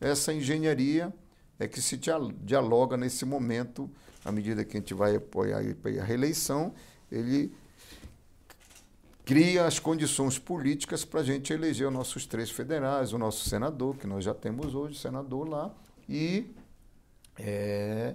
essa 0.00 0.32
engenharia 0.32 1.12
é 1.58 1.66
que 1.66 1.80
se 1.80 1.98
dialoga 2.42 2.96
nesse 2.96 3.24
momento, 3.24 3.90
à 4.24 4.32
medida 4.32 4.64
que 4.64 4.76
a 4.76 4.80
gente 4.80 4.92
vai 4.92 5.16
apoiar 5.16 5.60
a 5.60 6.04
reeleição, 6.04 6.74
ele 7.10 7.54
cria 9.24 9.64
as 9.64 9.78
condições 9.78 10.38
políticas 10.38 11.04
para 11.04 11.20
a 11.20 11.24
gente 11.24 11.52
eleger 11.52 11.86
os 11.86 11.92
nossos 11.92 12.26
três 12.26 12.50
federais, 12.50 13.12
o 13.12 13.18
nosso 13.18 13.48
senador, 13.48 13.96
que 13.96 14.06
nós 14.06 14.24
já 14.24 14.34
temos 14.34 14.74
hoje, 14.74 14.98
senador 14.98 15.48
lá, 15.48 15.74
e 16.08 16.54
é, 17.38 18.14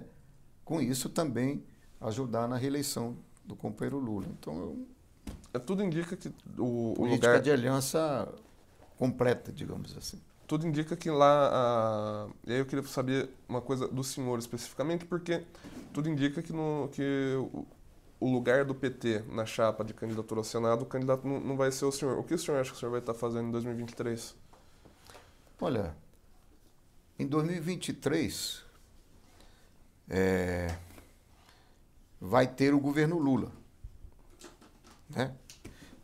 com 0.64 0.80
isso 0.80 1.08
também 1.08 1.64
ajudar 2.00 2.48
na 2.48 2.56
reeleição 2.56 3.16
do 3.44 3.54
companheiro 3.54 3.98
Lula. 3.98 4.26
Então, 4.38 4.56
eu, 4.58 4.86
é, 5.52 5.58
tudo 5.58 5.82
indica 5.82 6.16
que 6.16 6.28
o, 6.58 6.94
política 6.94 7.00
o 7.00 7.06
lugar 7.06 7.40
de 7.40 7.50
aliança 7.50 8.32
completa, 8.96 9.52
digamos 9.52 9.96
assim. 9.96 10.20
Tudo 10.46 10.66
indica 10.66 10.96
que 10.96 11.10
lá. 11.10 11.50
A... 11.52 12.28
E 12.46 12.52
aí 12.52 12.58
eu 12.58 12.66
queria 12.66 12.84
saber 12.84 13.30
uma 13.48 13.60
coisa 13.60 13.86
do 13.86 14.02
senhor 14.02 14.38
especificamente, 14.38 15.04
porque 15.04 15.44
tudo 15.92 16.08
indica 16.08 16.42
que, 16.42 16.52
no, 16.52 16.88
que 16.92 17.36
o, 17.52 17.66
o 18.18 18.32
lugar 18.32 18.64
do 18.64 18.74
PT 18.74 19.24
na 19.28 19.46
chapa 19.46 19.84
de 19.84 19.94
candidatura 19.94 20.40
ao 20.40 20.44
Senado, 20.44 20.82
o 20.82 20.86
candidato 20.86 21.26
não, 21.26 21.40
não 21.40 21.56
vai 21.56 21.70
ser 21.70 21.84
o 21.84 21.92
senhor. 21.92 22.18
O 22.18 22.24
que 22.24 22.34
o 22.34 22.38
senhor 22.38 22.58
acha 22.60 22.70
que 22.70 22.76
o 22.76 22.80
senhor 22.80 22.90
vai 22.90 23.00
estar 23.00 23.14
fazendo 23.14 23.48
em 23.48 23.50
2023? 23.52 24.34
Olha, 25.60 25.94
em 27.18 27.26
2023 27.26 28.64
é, 30.10 30.76
vai 32.20 32.46
ter 32.46 32.74
o 32.74 32.80
governo 32.80 33.18
Lula. 33.18 33.52
Né? 35.08 35.34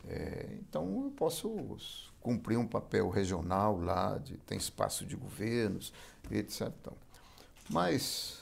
É, 0.09 0.57
então 0.61 1.05
eu 1.05 1.11
posso 1.11 1.77
cumprir 2.21 2.57
um 2.57 2.67
papel 2.67 3.11
regional 3.11 3.79
lá, 3.79 4.19
de, 4.19 4.37
tem 4.39 4.57
espaço 4.57 5.05
de 5.05 5.17
governos, 5.17 5.93
etc. 6.31 6.73
Então, 6.81 6.97
mas, 7.69 8.41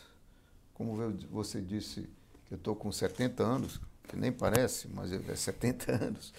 como 0.75 0.95
você 1.31 1.61
disse, 1.61 2.09
eu 2.51 2.57
estou 2.57 2.77
com 2.77 2.93
70 2.93 3.43
anos, 3.43 3.81
que 4.07 4.17
nem 4.17 4.31
parece, 4.31 4.89
mas 4.89 5.11
é 5.13 5.35
70 5.35 5.93
anos, 6.05 6.35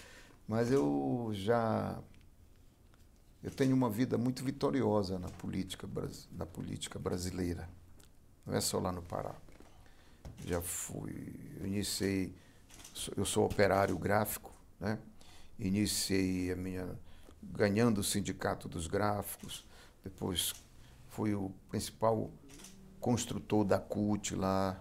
mas 0.46 0.70
eu 0.70 1.30
já 1.34 2.00
eu 3.42 3.50
tenho 3.50 3.76
uma 3.76 3.88
vida 3.88 4.18
muito 4.18 4.44
vitoriosa 4.44 5.20
na 5.20 5.28
política, 5.28 5.88
na 6.32 6.46
política 6.46 6.98
brasileira. 6.98 7.68
Não 8.46 8.54
é 8.54 8.60
só 8.60 8.78
lá 8.78 8.92
no 8.92 9.02
Pará. 9.02 9.34
Já 10.44 10.60
fui, 10.60 11.34
eu 11.58 11.66
iniciei, 11.66 12.32
eu 13.16 13.24
sou 13.24 13.44
operário 13.44 13.98
gráfico, 13.98 14.52
né? 14.78 14.98
Iniciei 15.58 16.52
a 16.52 16.56
minha 16.56 16.96
ganhando 17.42 17.98
o 17.98 18.04
sindicato 18.04 18.68
dos 18.68 18.86
gráficos, 18.86 19.64
depois 20.04 20.52
fui 21.08 21.34
o 21.34 21.50
principal 21.70 22.30
construtor 23.00 23.64
da 23.64 23.78
CUT 23.78 24.34
lá, 24.34 24.80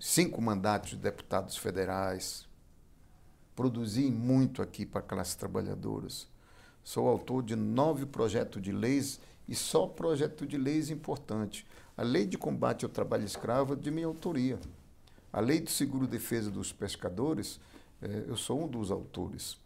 cinco 0.00 0.40
mandatos 0.40 0.90
de 0.90 0.96
deputados 0.96 1.56
federais, 1.56 2.46
produzi 3.54 4.10
muito 4.10 4.62
aqui 4.62 4.84
para 4.86 5.02
classes 5.02 5.34
trabalhadoras. 5.34 6.28
Sou 6.82 7.08
autor 7.08 7.42
de 7.42 7.56
nove 7.56 8.04
projetos 8.04 8.60
de 8.60 8.70
leis 8.70 9.20
e 9.48 9.54
só 9.54 9.86
projeto 9.86 10.46
de 10.46 10.58
leis 10.58 10.90
importante. 10.90 11.66
A 11.96 12.02
lei 12.02 12.26
de 12.26 12.36
combate 12.36 12.84
ao 12.84 12.90
trabalho 12.90 13.24
escravo 13.24 13.74
é 13.74 13.76
de 13.76 13.88
minha 13.88 14.08
autoria. 14.08 14.58
A 15.32 15.38
lei 15.38 15.60
de 15.60 15.70
seguro-defesa 15.70 16.50
dos 16.50 16.72
pescadores, 16.72 17.60
eh, 18.02 18.24
eu 18.26 18.36
sou 18.36 18.64
um 18.64 18.66
dos 18.66 18.90
autores. 18.90 19.56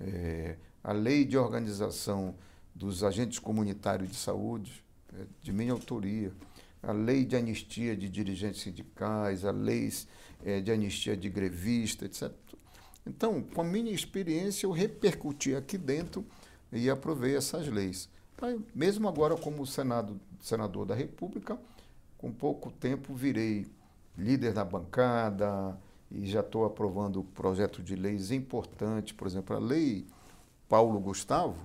Eh, 0.00 0.56
a 0.82 0.92
lei 0.92 1.24
de 1.24 1.38
organização 1.38 2.34
dos 2.74 3.04
agentes 3.04 3.38
comunitários 3.38 4.10
de 4.10 4.16
saúde, 4.16 4.84
é 5.14 5.26
de 5.40 5.52
minha 5.52 5.72
autoria. 5.72 6.32
A 6.82 6.90
lei 6.90 7.24
de 7.24 7.36
anistia 7.36 7.96
de 7.96 8.08
dirigentes 8.08 8.62
sindicais, 8.62 9.44
a 9.44 9.52
lei 9.52 9.88
eh, 10.44 10.60
de 10.60 10.72
anistia 10.72 11.16
de 11.16 11.30
grevista, 11.30 12.04
etc. 12.04 12.32
Então, 13.06 13.42
com 13.42 13.60
a 13.60 13.64
minha 13.64 13.92
experiência, 13.92 14.66
eu 14.66 14.72
repercuti 14.72 15.54
aqui 15.54 15.78
dentro 15.78 16.26
e 16.72 16.90
aprovei 16.90 17.36
essas 17.36 17.68
leis. 17.68 18.08
Mesmo 18.74 19.06
agora, 19.06 19.36
como 19.36 19.64
Senado, 19.64 20.20
senador 20.40 20.84
da 20.84 20.94
República, 20.94 21.56
com 22.18 22.32
pouco 22.32 22.70
tempo 22.70 23.14
virei 23.14 23.66
líder 24.16 24.52
da 24.52 24.64
bancada 24.64 25.78
e 26.10 26.26
já 26.26 26.40
estou 26.40 26.64
aprovando 26.64 27.22
projeto 27.22 27.82
de 27.82 27.94
leis 27.96 28.30
importantes, 28.30 29.12
por 29.12 29.26
exemplo, 29.26 29.56
a 29.56 29.58
lei 29.58 30.06
Paulo 30.68 30.98
Gustavo, 30.98 31.56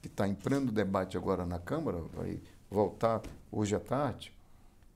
que 0.00 0.08
está 0.08 0.28
pleno 0.34 0.70
debate 0.70 1.16
agora 1.16 1.46
na 1.46 1.58
Câmara, 1.58 1.98
vai 2.14 2.40
voltar 2.70 3.22
hoje 3.50 3.74
à 3.74 3.80
tarde. 3.80 4.32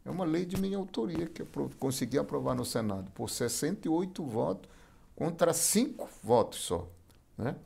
É 0.04 0.10
uma 0.10 0.24
lei 0.24 0.44
de 0.44 0.60
minha 0.60 0.78
autoria 0.78 1.26
que 1.26 1.42
eu 1.42 1.48
consegui 1.78 2.18
aprovar 2.18 2.54
no 2.54 2.64
Senado 2.64 3.10
por 3.12 3.28
68 3.28 4.24
votos 4.24 4.70
contra 5.16 5.52
5 5.52 6.08
votos 6.22 6.60
só. 6.60 6.88
Né? 7.36 7.56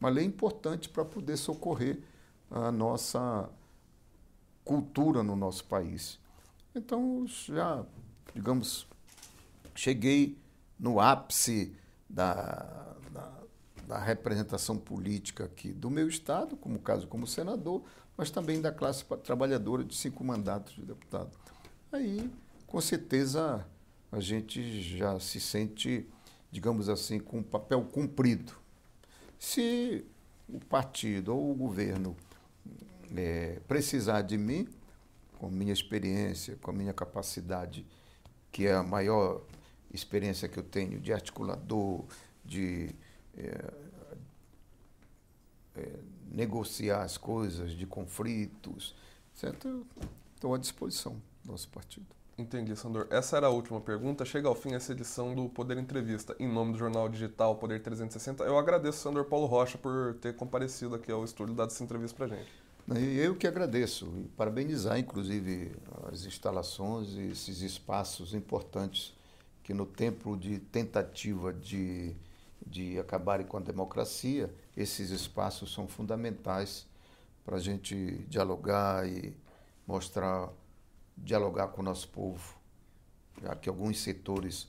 Uma 0.00 0.08
lei 0.08 0.24
importante 0.24 0.88
para 0.88 1.04
poder 1.04 1.36
socorrer 1.36 1.98
a 2.50 2.72
nossa 2.72 3.48
cultura 4.64 5.22
no 5.22 5.36
nosso 5.36 5.64
país. 5.64 6.18
Então, 6.74 7.26
já, 7.26 7.84
digamos, 8.34 8.86
cheguei 9.74 10.38
no 10.78 11.00
ápice 11.00 11.74
da, 12.08 12.96
da, 13.12 13.32
da, 13.86 13.98
representação 13.98 14.78
política 14.78 15.44
aqui 15.44 15.72
do 15.72 15.90
meu 15.90 16.08
estado, 16.08 16.56
como 16.56 16.78
caso 16.78 17.08
como 17.08 17.26
senador, 17.26 17.82
mas 18.16 18.30
também 18.30 18.60
da 18.60 18.72
classe 18.72 19.04
trabalhadora 19.24 19.84
de 19.84 19.94
cinco 19.96 20.22
mandatos 20.22 20.74
de 20.74 20.82
deputado. 20.82 21.30
Aí, 21.90 22.30
com 22.66 22.80
certeza, 22.80 23.66
a 24.12 24.20
gente 24.20 24.80
já 24.80 25.18
se 25.18 25.40
sente, 25.40 26.08
digamos 26.52 26.88
assim, 26.88 27.18
com 27.18 27.38
um 27.38 27.42
papel 27.42 27.82
cumprido. 27.84 28.52
Se 29.38 30.04
o 30.48 30.60
partido 30.60 31.34
ou 31.34 31.50
o 31.50 31.54
governo 31.54 32.16
é, 33.16 33.60
precisar 33.66 34.22
de 34.22 34.38
mim, 34.38 34.68
com 35.40 35.48
minha 35.48 35.72
experiência, 35.72 36.58
com 36.60 36.70
a 36.70 36.74
minha 36.74 36.92
capacidade, 36.92 37.86
que 38.52 38.66
é 38.66 38.74
a 38.74 38.82
maior 38.82 39.40
experiência 39.90 40.46
que 40.46 40.58
eu 40.58 40.62
tenho 40.62 41.00
de 41.00 41.14
articulador, 41.14 42.04
de 42.44 42.94
é, 43.34 43.72
é, 45.76 45.88
negociar 46.30 47.02
as 47.02 47.16
coisas, 47.16 47.72
de 47.72 47.86
conflitos, 47.86 48.94
certo? 49.34 49.86
Estou 50.34 50.54
à 50.54 50.58
disposição 50.58 51.14
do 51.42 51.52
nosso 51.52 51.70
partido. 51.70 52.06
Entendi, 52.36 52.76
Sandor. 52.76 53.06
Essa 53.10 53.38
era 53.38 53.46
a 53.46 53.50
última 53.50 53.80
pergunta. 53.80 54.26
Chega 54.26 54.46
ao 54.46 54.54
fim 54.54 54.74
essa 54.74 54.92
edição 54.92 55.34
do 55.34 55.48
Poder 55.48 55.78
Entrevista. 55.78 56.36
Em 56.38 56.48
nome 56.48 56.72
do 56.72 56.78
jornal 56.78 57.08
digital 57.08 57.56
Poder 57.56 57.80
360, 57.80 58.44
eu 58.44 58.58
agradeço, 58.58 58.98
Sandor 58.98 59.24
Paulo 59.24 59.46
Rocha, 59.46 59.78
por 59.78 60.14
ter 60.20 60.36
comparecido 60.36 60.94
aqui 60.94 61.10
ao 61.10 61.24
estúdio 61.24 61.54
e 61.54 61.56
dado 61.56 61.70
essa 61.70 61.82
entrevista 61.82 62.16
para 62.16 62.36
gente. 62.36 62.69
Eu 62.88 63.36
que 63.36 63.46
agradeço 63.46 64.12
e 64.18 64.28
parabenizar, 64.28 64.98
inclusive, 64.98 65.72
as 66.10 66.24
instalações 66.24 67.12
e 67.14 67.28
esses 67.28 67.60
espaços 67.60 68.34
importantes 68.34 69.14
que, 69.62 69.72
no 69.72 69.86
tempo 69.86 70.36
de 70.36 70.58
tentativa 70.58 71.52
de, 71.52 72.16
de 72.66 72.98
acabarem 72.98 73.46
com 73.46 73.58
a 73.58 73.60
democracia, 73.60 74.52
esses 74.76 75.10
espaços 75.10 75.72
são 75.72 75.86
fundamentais 75.86 76.86
para 77.44 77.56
a 77.56 77.60
gente 77.60 78.24
dialogar 78.28 79.06
e 79.06 79.36
mostrar, 79.86 80.48
dialogar 81.16 81.68
com 81.68 81.82
o 81.82 81.84
nosso 81.84 82.08
povo, 82.08 82.56
já 83.40 83.54
que 83.54 83.68
alguns 83.68 84.00
setores 84.00 84.66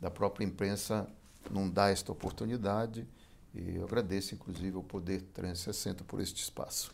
da 0.00 0.10
própria 0.10 0.44
imprensa 0.44 1.08
não 1.50 1.70
dá 1.70 1.88
esta 1.88 2.12
oportunidade. 2.12 3.06
E 3.54 3.76
eu 3.76 3.84
agradeço, 3.84 4.34
inclusive, 4.34 4.76
ao 4.76 4.82
Poder 4.82 5.22
360 5.32 6.04
por 6.04 6.20
este 6.20 6.42
espaço. 6.42 6.92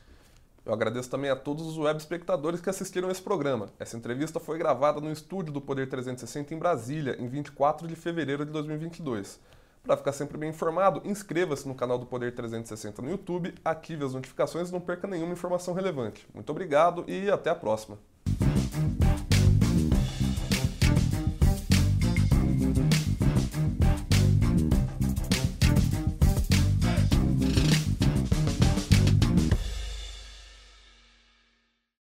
Eu 0.68 0.74
agradeço 0.74 1.08
também 1.08 1.30
a 1.30 1.34
todos 1.34 1.66
os 1.66 1.78
web 1.78 1.98
espectadores 1.98 2.60
que 2.60 2.68
assistiram 2.68 3.10
esse 3.10 3.22
programa. 3.22 3.70
Essa 3.78 3.96
entrevista 3.96 4.38
foi 4.38 4.58
gravada 4.58 5.00
no 5.00 5.10
estúdio 5.10 5.50
do 5.50 5.62
Poder 5.62 5.88
360 5.88 6.52
em 6.52 6.58
Brasília, 6.58 7.16
em 7.18 7.26
24 7.26 7.88
de 7.88 7.96
fevereiro 7.96 8.44
de 8.44 8.52
2022. 8.52 9.40
Para 9.82 9.96
ficar 9.96 10.12
sempre 10.12 10.36
bem 10.36 10.50
informado, 10.50 11.00
inscreva-se 11.06 11.66
no 11.66 11.74
canal 11.74 11.96
do 11.96 12.04
Poder 12.04 12.34
360 12.34 13.00
no 13.00 13.10
YouTube, 13.10 13.54
ative 13.64 14.04
as 14.04 14.12
notificações 14.12 14.68
e 14.68 14.72
não 14.72 14.80
perca 14.80 15.08
nenhuma 15.08 15.32
informação 15.32 15.72
relevante. 15.72 16.28
Muito 16.34 16.50
obrigado 16.50 17.02
e 17.08 17.30
até 17.30 17.48
a 17.48 17.54
próxima. 17.54 17.98